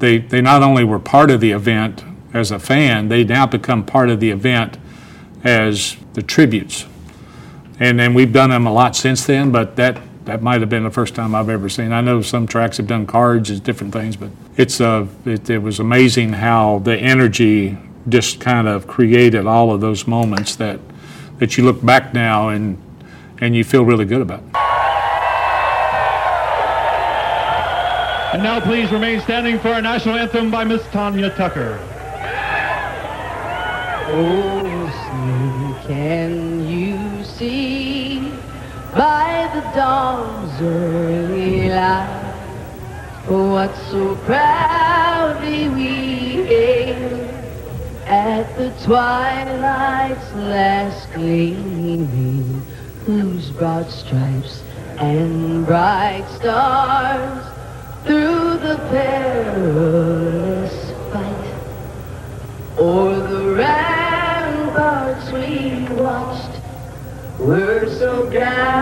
they, 0.00 0.18
they 0.18 0.40
not 0.40 0.64
only 0.64 0.82
were 0.82 0.98
part 0.98 1.30
of 1.30 1.40
the 1.40 1.52
event 1.52 2.02
as 2.34 2.50
a 2.50 2.58
fan, 2.58 3.08
they 3.08 3.22
now 3.22 3.46
become 3.46 3.86
part 3.86 4.10
of 4.10 4.18
the 4.18 4.30
event 4.30 4.78
as 5.44 5.96
the 6.14 6.22
tributes. 6.24 6.86
And 7.78 8.00
then 8.00 8.14
we've 8.14 8.32
done 8.32 8.50
them 8.50 8.66
a 8.66 8.72
lot 8.72 8.96
since 8.96 9.24
then, 9.26 9.52
but 9.52 9.76
that 9.76 10.00
that 10.24 10.42
might 10.42 10.60
have 10.60 10.70
been 10.70 10.84
the 10.84 10.90
first 10.90 11.14
time 11.14 11.34
I've 11.34 11.48
ever 11.48 11.68
seen. 11.68 11.92
I 11.92 12.00
know 12.00 12.22
some 12.22 12.46
tracks 12.46 12.76
have 12.76 12.86
done 12.86 13.06
cards 13.06 13.50
and 13.50 13.62
different 13.62 13.92
things, 13.92 14.16
but 14.16 14.30
it's 14.56 14.80
uh, 14.80 15.06
it, 15.24 15.50
it 15.50 15.58
was 15.58 15.80
amazing 15.80 16.34
how 16.34 16.78
the 16.80 16.96
energy 16.96 17.76
just 18.08 18.40
kind 18.40 18.68
of 18.68 18.86
created 18.86 19.46
all 19.46 19.72
of 19.72 19.80
those 19.80 20.06
moments 20.06 20.56
that 20.56 20.80
that 21.38 21.56
you 21.56 21.64
look 21.64 21.84
back 21.84 22.14
now 22.14 22.48
and 22.48 22.78
and 23.40 23.56
you 23.56 23.64
feel 23.64 23.84
really 23.84 24.04
good 24.04 24.20
about. 24.20 24.42
And 28.32 28.42
now 28.42 28.60
please 28.60 28.90
remain 28.90 29.20
standing 29.20 29.58
for 29.58 29.68
our 29.68 29.82
national 29.82 30.16
anthem 30.16 30.50
by 30.50 30.64
Miss 30.64 30.82
Tanya 30.88 31.30
Tucker. 31.30 31.78
Oh, 34.14 35.82
can 35.86 36.66
you 36.68 37.24
see 37.24 37.81
by 38.92 39.50
the 39.54 39.60
dawn's 39.74 40.60
early 40.60 41.70
light. 41.70 42.18
What 43.26 43.74
so 43.90 44.16
proudly 44.26 45.68
we 45.68 46.44
hailed 46.44 47.30
at 48.06 48.54
the 48.58 48.70
twilight's 48.84 50.32
last 50.34 51.10
gleaming, 51.14 52.62
whose 53.06 53.50
broad 53.50 53.90
stripes 53.90 54.62
and 54.98 55.64
bright 55.64 56.26
stars 56.36 57.46
through 58.04 58.58
the 58.58 58.76
perilous 58.90 60.74
fight 61.10 61.54
o'er 62.78 63.26
the 63.28 63.54
ramparts 63.54 65.32
we 65.32 65.86
watched 65.94 66.60
were 67.38 67.88
so 67.98 68.28
gallantly 68.30 68.81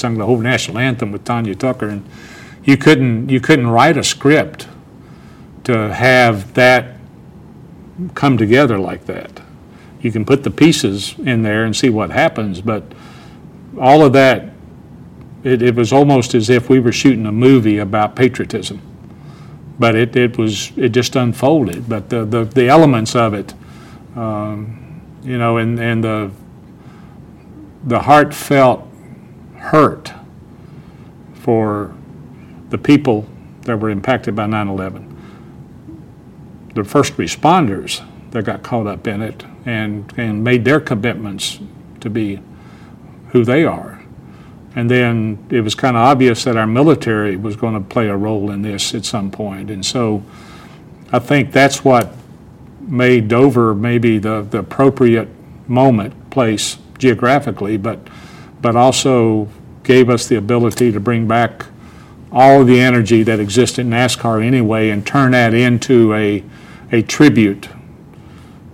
sung 0.00 0.18
the 0.18 0.26
whole 0.26 0.38
national 0.38 0.78
anthem 0.78 1.12
with 1.12 1.24
Tanya 1.24 1.54
Tucker, 1.54 1.88
and 1.88 2.04
you 2.64 2.76
couldn't 2.76 3.28
you 3.28 3.40
couldn't 3.40 3.68
write 3.68 3.96
a 3.96 4.04
script 4.04 4.66
to 5.64 5.92
have 5.92 6.54
that 6.54 6.96
come 8.14 8.38
together 8.38 8.78
like 8.78 9.06
that. 9.06 9.42
You 10.00 10.10
can 10.10 10.24
put 10.24 10.42
the 10.42 10.50
pieces 10.50 11.14
in 11.18 11.42
there 11.42 11.64
and 11.64 11.76
see 11.76 11.90
what 11.90 12.10
happens, 12.10 12.60
but 12.60 12.82
all 13.78 14.04
of 14.04 14.14
that, 14.14 14.48
it, 15.44 15.60
it 15.60 15.74
was 15.74 15.92
almost 15.92 16.34
as 16.34 16.48
if 16.48 16.70
we 16.70 16.80
were 16.80 16.92
shooting 16.92 17.26
a 17.26 17.32
movie 17.32 17.78
about 17.78 18.16
patriotism. 18.16 18.80
But 19.78 19.94
it, 19.94 20.16
it 20.16 20.38
was 20.38 20.72
it 20.76 20.90
just 20.90 21.16
unfolded. 21.16 21.88
But 21.88 22.08
the, 22.08 22.24
the, 22.24 22.44
the 22.44 22.68
elements 22.68 23.14
of 23.14 23.34
it, 23.34 23.54
um, 24.16 25.02
you 25.22 25.38
know, 25.38 25.58
and, 25.58 25.78
and 25.78 26.02
the 26.02 26.30
the 27.84 28.00
heartfelt 28.00 28.89
hurt 29.70 30.12
for 31.32 31.94
the 32.70 32.78
people 32.78 33.24
that 33.62 33.76
were 33.76 33.88
impacted 33.88 34.34
by 34.34 34.44
9 34.44 34.68
11. 34.68 35.06
The 36.74 36.82
first 36.82 37.16
responders 37.16 38.04
that 38.32 38.44
got 38.44 38.64
caught 38.64 38.88
up 38.88 39.06
in 39.06 39.22
it 39.22 39.44
and, 39.64 40.12
and 40.16 40.42
made 40.42 40.64
their 40.64 40.80
commitments 40.80 41.60
to 42.00 42.10
be 42.10 42.40
who 43.28 43.44
they 43.44 43.64
are. 43.64 44.02
And 44.74 44.90
then 44.90 45.46
it 45.50 45.60
was 45.60 45.76
kind 45.76 45.96
of 45.96 46.02
obvious 46.02 46.42
that 46.44 46.56
our 46.56 46.66
military 46.66 47.36
was 47.36 47.54
going 47.54 47.74
to 47.74 47.80
play 47.80 48.08
a 48.08 48.16
role 48.16 48.50
in 48.50 48.62
this 48.62 48.92
at 48.92 49.04
some 49.04 49.30
point. 49.30 49.70
And 49.70 49.86
so 49.86 50.24
I 51.12 51.20
think 51.20 51.52
that's 51.52 51.84
what 51.84 52.12
made 52.80 53.28
Dover 53.28 53.74
maybe 53.74 54.18
the, 54.18 54.42
the 54.42 54.58
appropriate 54.58 55.28
moment, 55.68 56.30
place 56.30 56.78
geographically, 56.98 57.76
but 57.76 58.00
but 58.60 58.76
also 58.76 59.48
gave 59.90 60.08
us 60.08 60.28
the 60.28 60.36
ability 60.36 60.92
to 60.92 61.00
bring 61.00 61.26
back 61.26 61.66
all 62.30 62.60
of 62.60 62.68
the 62.68 62.78
energy 62.78 63.24
that 63.24 63.40
exists 63.40 63.76
in 63.76 63.90
NASCAR 63.90 64.40
anyway 64.40 64.88
and 64.88 65.04
turn 65.04 65.32
that 65.32 65.52
into 65.52 66.14
a, 66.14 66.44
a 66.92 67.02
tribute 67.02 67.68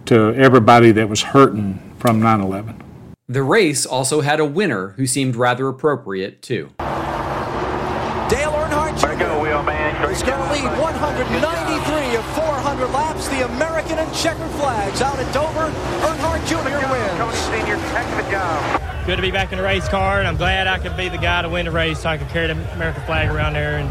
to 0.04 0.34
everybody 0.34 0.92
that 0.92 1.08
was 1.08 1.22
hurting 1.22 1.80
from 1.98 2.20
9 2.20 2.42
11. 2.42 2.82
The 3.28 3.42
race 3.42 3.86
also 3.86 4.20
had 4.20 4.40
a 4.40 4.44
winner 4.44 4.88
who 4.98 5.06
seemed 5.06 5.36
rather 5.36 5.68
appropriate, 5.68 6.42
too. 6.42 6.68
Dale 6.76 8.52
Earnhardt 8.52 9.00
Jr. 9.00 10.10
is 10.12 10.22
going 10.22 10.36
to 10.36 10.52
lead 10.52 10.68
193 10.78 12.16
of 12.16 12.24
400 12.34 12.88
laps. 12.88 13.26
The 13.28 13.46
American 13.46 13.98
and 13.98 14.14
checkered 14.14 14.50
flags 14.60 15.00
out 15.00 15.18
at 15.18 15.32
Dover. 15.32 15.72
Earnhardt 16.04 16.44
Jr. 16.46 16.76
wins. 16.92 17.38
Senior, 17.38 17.76
heck 17.96 18.06
of 18.20 18.28
a 18.28 18.30
job. 18.30 18.75
Good 19.06 19.14
to 19.14 19.22
be 19.22 19.30
back 19.30 19.52
in 19.52 19.58
the 19.58 19.62
race 19.62 19.88
car, 19.88 20.18
and 20.18 20.26
I'm 20.26 20.36
glad 20.36 20.66
I 20.66 20.80
could 20.80 20.96
be 20.96 21.08
the 21.08 21.16
guy 21.16 21.40
to 21.42 21.48
win 21.48 21.66
the 21.66 21.70
race 21.70 22.00
so 22.00 22.08
I 22.08 22.18
could 22.18 22.28
carry 22.30 22.48
the 22.48 22.54
American 22.72 23.04
flag 23.04 23.30
around 23.30 23.52
there, 23.52 23.78
and 23.78 23.88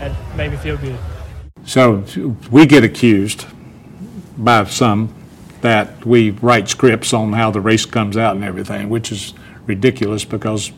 that 0.00 0.36
made 0.36 0.50
me 0.50 0.56
feel 0.56 0.76
good. 0.76 0.98
So 1.64 2.04
we 2.50 2.66
get 2.66 2.82
accused 2.82 3.46
by 4.36 4.64
some 4.64 5.14
that 5.60 6.04
we 6.04 6.30
write 6.30 6.68
scripts 6.68 7.12
on 7.12 7.34
how 7.34 7.52
the 7.52 7.60
race 7.60 7.86
comes 7.86 8.16
out 8.16 8.34
and 8.34 8.44
everything, 8.44 8.88
which 8.88 9.12
is 9.12 9.32
ridiculous 9.66 10.24
because 10.24 10.72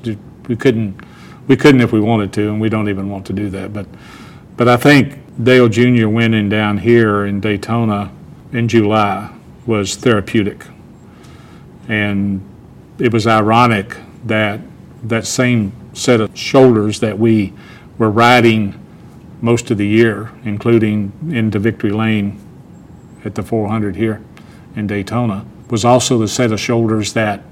we 0.46 0.56
couldn't 0.56 1.00
we 1.46 1.56
couldn't 1.56 1.80
if 1.80 1.90
we 1.90 2.00
wanted 2.00 2.34
to, 2.34 2.50
and 2.50 2.60
we 2.60 2.68
don't 2.68 2.90
even 2.90 3.08
want 3.08 3.24
to 3.28 3.32
do 3.32 3.48
that. 3.48 3.72
But 3.72 3.86
but 4.58 4.68
I 4.68 4.76
think 4.76 5.42
Dale 5.42 5.70
Jr. 5.70 6.08
winning 6.08 6.50
down 6.50 6.76
here 6.76 7.24
in 7.24 7.40
Daytona 7.40 8.12
in 8.52 8.68
July 8.68 9.30
was 9.64 9.96
therapeutic, 9.96 10.66
and 11.88 12.46
it 12.98 13.12
was 13.12 13.26
ironic 13.26 13.96
that 14.24 14.60
that 15.02 15.26
same 15.26 15.72
set 15.94 16.20
of 16.20 16.36
shoulders 16.36 17.00
that 17.00 17.18
we 17.18 17.52
were 17.98 18.10
riding 18.10 18.80
most 19.40 19.70
of 19.70 19.78
the 19.78 19.86
year, 19.86 20.32
including 20.44 21.12
into 21.30 21.58
Victory 21.58 21.90
Lane 21.90 22.40
at 23.24 23.34
the 23.34 23.42
400 23.42 23.96
here 23.96 24.22
in 24.74 24.86
Daytona, 24.86 25.44
was 25.68 25.84
also 25.84 26.18
the 26.18 26.28
set 26.28 26.50
of 26.52 26.58
shoulders 26.58 27.12
that 27.12 27.42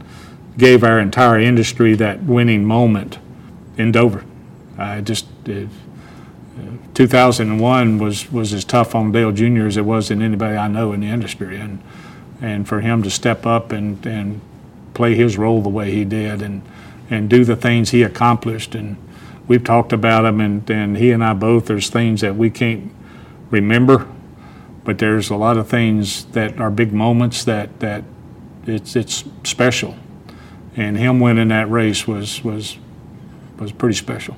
gave 0.56 0.82
our 0.82 0.98
entire 0.98 1.38
industry 1.38 1.94
that 1.94 2.22
winning 2.22 2.64
moment 2.64 3.18
in 3.76 3.92
Dover. 3.92 4.24
I 4.78 5.00
just 5.00 5.26
uh, 5.48 5.52
it, 5.52 5.68
2001 6.94 7.98
was 7.98 8.30
was 8.30 8.52
as 8.52 8.64
tough 8.64 8.94
on 8.94 9.12
Dale 9.12 9.32
Jr. 9.32 9.66
as 9.66 9.76
it 9.76 9.84
was 9.84 10.10
in 10.10 10.22
anybody 10.22 10.56
I 10.56 10.68
know 10.68 10.92
in 10.92 11.00
the 11.00 11.08
industry, 11.08 11.58
and 11.58 11.82
and 12.40 12.68
for 12.68 12.80
him 12.80 13.02
to 13.02 13.10
step 13.10 13.46
up 13.46 13.72
and 13.72 14.04
and 14.06 14.40
play 14.94 15.14
his 15.14 15.38
role 15.38 15.62
the 15.62 15.68
way 15.68 15.90
he 15.90 16.04
did 16.04 16.42
and 16.42 16.62
and 17.10 17.28
do 17.28 17.44
the 17.44 17.56
things 17.56 17.90
he 17.90 18.02
accomplished. 18.02 18.74
And 18.74 18.96
we've 19.46 19.62
talked 19.62 19.92
about 19.92 20.24
him 20.24 20.40
and, 20.40 20.70
and 20.70 20.96
he 20.96 21.10
and 21.10 21.22
I 21.22 21.34
both 21.34 21.66
there's 21.66 21.90
things 21.90 22.20
that 22.22 22.36
we 22.36 22.50
can't 22.50 22.92
remember 23.50 24.08
but 24.84 24.98
there's 24.98 25.30
a 25.30 25.36
lot 25.36 25.56
of 25.56 25.68
things 25.68 26.24
that 26.26 26.58
are 26.60 26.70
big 26.70 26.92
moments 26.92 27.44
that 27.44 27.80
that 27.80 28.04
it's 28.66 28.96
it's 28.96 29.24
special. 29.44 29.96
And 30.76 30.96
him 30.96 31.20
winning 31.20 31.48
that 31.48 31.70
race 31.70 32.06
was 32.06 32.42
was 32.42 32.78
was 33.58 33.72
pretty 33.72 33.94
special. 33.94 34.36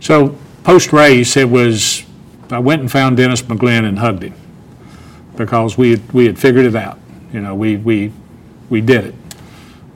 So 0.00 0.36
post 0.64 0.92
race 0.92 1.36
it 1.36 1.48
was 1.48 2.04
I 2.50 2.58
went 2.58 2.80
and 2.80 2.90
found 2.90 3.16
Dennis 3.16 3.42
McGlynn 3.42 3.84
and 3.84 3.98
hugged 3.98 4.22
him 4.22 4.34
because 5.36 5.76
we 5.76 5.92
had, 5.92 6.12
we 6.12 6.26
had 6.26 6.38
figured 6.38 6.64
it 6.64 6.74
out. 6.76 6.98
You 7.32 7.40
know 7.40 7.54
we 7.54 7.76
we 7.76 8.12
we 8.68 8.80
did 8.80 9.04
it. 9.06 9.14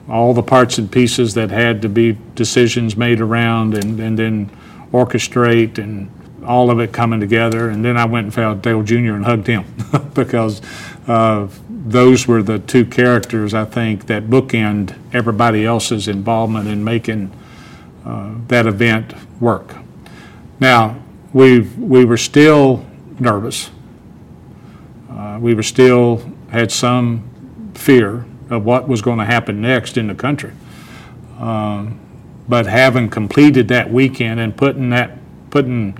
All 0.08 0.34
the 0.34 0.42
parts 0.42 0.78
and 0.78 0.90
pieces 0.90 1.34
that 1.34 1.50
had 1.50 1.82
to 1.82 1.88
be 1.88 2.18
decisions 2.34 2.96
made 2.96 3.20
around 3.20 3.74
and, 3.74 4.00
and 4.00 4.18
then 4.18 4.50
orchestrate 4.92 5.78
and 5.78 6.10
all 6.44 6.70
of 6.70 6.80
it 6.80 6.92
coming 6.92 7.20
together. 7.20 7.68
And 7.68 7.84
then 7.84 7.96
I 7.96 8.06
went 8.06 8.24
and 8.24 8.34
found 8.34 8.62
Dale 8.62 8.82
Jr. 8.82 9.14
and 9.14 9.24
hugged 9.24 9.46
him 9.46 9.64
because 10.14 10.62
uh, 11.06 11.48
those 11.68 12.26
were 12.26 12.42
the 12.42 12.58
two 12.58 12.84
characters 12.84 13.54
I 13.54 13.64
think 13.64 14.06
that 14.06 14.24
bookend 14.24 14.96
everybody 15.12 15.64
else's 15.64 16.08
involvement 16.08 16.68
in 16.68 16.82
making 16.82 17.32
uh, 18.04 18.34
that 18.48 18.66
event 18.66 19.14
work. 19.40 19.76
Now, 20.58 21.00
we 21.32 21.60
we 21.60 22.04
were 22.04 22.16
still 22.16 22.84
nervous. 23.18 23.70
Uh, 25.10 25.38
we 25.40 25.54
were 25.54 25.62
still 25.62 26.22
had 26.50 26.72
some 26.72 27.70
fear 27.74 28.24
of 28.50 28.64
what 28.64 28.88
was 28.88 29.00
going 29.00 29.18
to 29.18 29.24
happen 29.24 29.62
next 29.62 29.96
in 29.96 30.08
the 30.08 30.14
country. 30.14 30.52
Um, 31.38 31.98
but 32.48 32.66
having 32.66 33.08
completed 33.08 33.68
that 33.68 33.90
weekend 33.90 34.40
and 34.40 34.56
putting 34.56 34.90
that 34.90 35.16
putting 35.50 35.96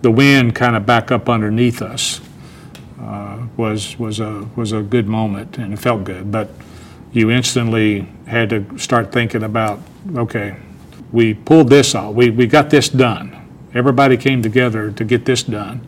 the 0.00 0.10
wind 0.10 0.54
kind 0.54 0.76
of 0.76 0.86
back 0.86 1.10
up 1.10 1.28
underneath 1.28 1.82
us 1.82 2.20
uh, 3.00 3.46
was 3.56 3.98
was 3.98 4.20
a 4.20 4.48
was 4.56 4.72
a 4.72 4.80
good 4.80 5.08
moment 5.08 5.58
and 5.58 5.72
it 5.72 5.78
felt 5.78 6.04
good. 6.04 6.30
But 6.30 6.50
you 7.12 7.30
instantly 7.30 8.08
had 8.26 8.50
to 8.50 8.78
start 8.78 9.12
thinking 9.12 9.42
about 9.42 9.80
okay, 10.16 10.56
we 11.12 11.34
pulled 11.34 11.68
this 11.68 11.94
off. 11.94 12.14
We 12.14 12.30
we 12.30 12.46
got 12.46 12.70
this 12.70 12.88
done. 12.88 13.34
Everybody 13.74 14.16
came 14.16 14.42
together 14.42 14.90
to 14.92 15.04
get 15.04 15.24
this 15.24 15.42
done, 15.42 15.80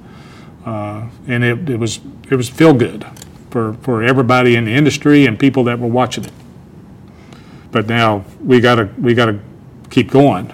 uh, 0.66 1.08
and 1.26 1.44
it, 1.44 1.70
it 1.70 1.76
was 1.78 2.00
it 2.28 2.36
was 2.36 2.48
feel 2.48 2.74
good. 2.74 3.06
For, 3.50 3.74
for 3.82 4.02
everybody 4.02 4.56
in 4.56 4.64
the 4.64 4.72
industry 4.72 5.26
and 5.26 5.38
people 5.38 5.64
that 5.64 5.78
were 5.78 5.88
watching 5.88 6.24
it. 6.24 6.32
But 7.72 7.86
now 7.86 8.24
we 8.42 8.60
gotta, 8.60 8.88
we 8.98 9.14
gotta 9.14 9.38
keep 9.90 10.10
going. 10.10 10.52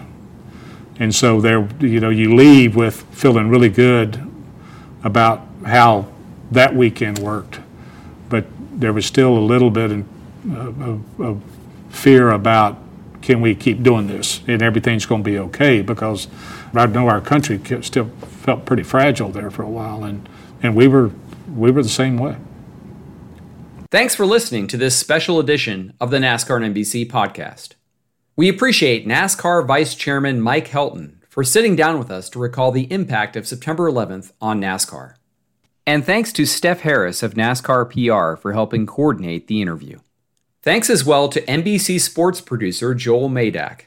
And 0.99 1.15
so 1.15 1.41
there, 1.41 1.69
you 1.81 2.01
know, 2.01 2.11
you 2.11 2.35
leave 2.35 2.75
with 2.75 3.03
feeling 3.15 3.49
really 3.49 3.69
good 3.69 4.21
about 5.05 5.43
how 5.65 6.09
that 6.51 6.75
weekend 6.75 7.19
worked. 7.19 7.61
But 8.29 8.47
there 8.73 8.93
was 8.93 9.07
still 9.07 9.37
a 9.37 9.41
little 9.41 9.71
bit 9.71 9.93
in- 9.93 10.09
uh, 10.51 10.69
of, 10.69 11.21
of 11.21 11.43
fear 11.91 12.31
about, 12.31 12.79
can 13.21 13.41
we 13.41 13.55
keep 13.55 13.83
doing 13.83 14.07
this? 14.07 14.41
And 14.47 14.63
everything's 14.63 15.07
gonna 15.07 15.23
be 15.23 15.39
okay, 15.39 15.83
because 15.83 16.29
I 16.75 16.87
know 16.87 17.09
our 17.09 17.21
country 17.21 17.61
still 17.83 18.11
felt 18.21 18.65
pretty 18.65 18.83
fragile 18.85 19.31
there 19.31 19.51
for 19.51 19.63
a 19.63 19.69
while, 19.69 20.05
and, 20.05 20.29
and 20.63 20.77
we 20.77 20.87
were, 20.87 21.11
we 21.55 21.71
were 21.71 21.83
the 21.83 21.89
same 21.89 22.17
way. 22.17 22.37
Thanks 23.89 24.17
for 24.17 24.27
listening 24.27 24.67
to 24.69 24.77
this 24.77 24.97
special 24.97 25.39
edition 25.39 25.93
of 26.01 26.11
the 26.11 26.19
NASCAR 26.19 26.61
and 26.61 26.75
NBC 26.75 27.09
podcast. 27.09 27.75
We 28.35 28.49
appreciate 28.49 29.07
NASCAR 29.07 29.65
Vice 29.65 29.95
Chairman 29.95 30.41
Mike 30.41 30.69
Helton 30.69 31.19
for 31.29 31.45
sitting 31.45 31.77
down 31.77 31.97
with 32.01 32.11
us 32.11 32.29
to 32.31 32.41
recall 32.41 32.73
the 32.73 32.91
impact 32.93 33.37
of 33.37 33.47
September 33.47 33.89
11th 33.89 34.33
on 34.41 34.61
NASCAR. 34.61 35.15
And 35.87 36.05
thanks 36.05 36.33
to 36.33 36.47
Steph 36.47 36.81
Harris 36.81 37.23
of 37.23 37.35
NASCAR 37.35 37.87
PR 37.87 38.41
for 38.41 38.53
helping 38.53 38.87
coordinate 38.87 39.47
the 39.47 39.63
interview. 39.63 40.01
Thanks 40.63 40.91
as 40.91 41.05
well 41.05 41.29
to 41.29 41.41
NBC 41.43 42.01
sports 42.01 42.41
producer 42.41 42.93
Joel 42.93 43.29
Madak, 43.29 43.83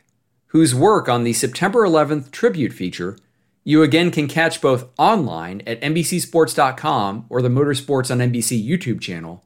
whose 0.47 0.73
work 0.73 1.09
on 1.09 1.25
the 1.25 1.33
September 1.33 1.85
11th 1.85 2.31
tribute 2.31 2.71
feature 2.71 3.17
you 3.65 3.83
again 3.83 4.11
can 4.11 4.29
catch 4.29 4.61
both 4.61 4.87
online 4.97 5.61
at 5.67 5.81
NBCSports.com 5.81 7.25
or 7.29 7.41
the 7.41 7.49
Motorsports 7.49 8.09
on 8.09 8.19
NBC 8.19 8.65
YouTube 8.65 9.01
channel, 9.01 9.43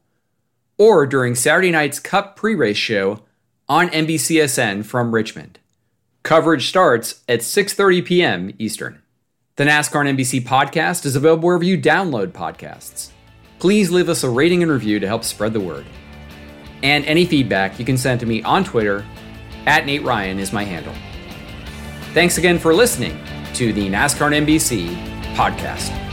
or 0.84 1.06
during 1.06 1.34
Saturday 1.34 1.72
night's 1.72 1.98
Cup 1.98 2.36
pre 2.36 2.56
race 2.56 2.76
show 2.76 3.22
on 3.70 3.88
NBCSN 3.88 4.84
from 4.84 5.14
Richmond. 5.14 5.60
Coverage 6.24 6.68
starts 6.68 7.24
at 7.30 7.40
6:30 7.40 8.04
p.m. 8.06 8.54
Eastern. 8.60 9.02
The 9.56 9.64
NASCAR 9.64 10.06
and 10.06 10.18
NBC 10.18 10.42
podcast 10.42 11.06
is 11.06 11.16
available 11.16 11.48
wherever 11.48 11.64
you 11.64 11.78
download 11.78 12.34
podcasts. 12.34 13.12
Please 13.60 13.92
leave 13.92 14.10
us 14.10 14.26
a 14.26 14.30
rating 14.30 14.62
and 14.62 14.70
review 14.70 15.00
to 15.00 15.08
help 15.08 15.24
spread 15.24 15.54
the 15.54 15.62
word. 15.62 15.86
And 16.82 17.06
any 17.06 17.26
feedback 17.26 17.80
you 17.80 17.86
can 17.86 17.98
send 17.98 18.20
to 18.20 18.26
me 18.26 18.44
on 18.44 18.66
Twitter 18.66 19.06
at 19.66 19.86
Nate 19.86 20.04
Ryan 20.04 20.38
is 20.38 20.52
my 20.52 20.66
handle. 20.66 20.94
Thanks 22.14 22.38
again 22.38 22.60
for 22.60 22.74
listening 22.74 23.18
to 23.54 23.72
the 23.72 23.88
NASCAR 23.88 24.36
and 24.36 24.46
NBC 24.46 25.34
podcast. 25.34 26.13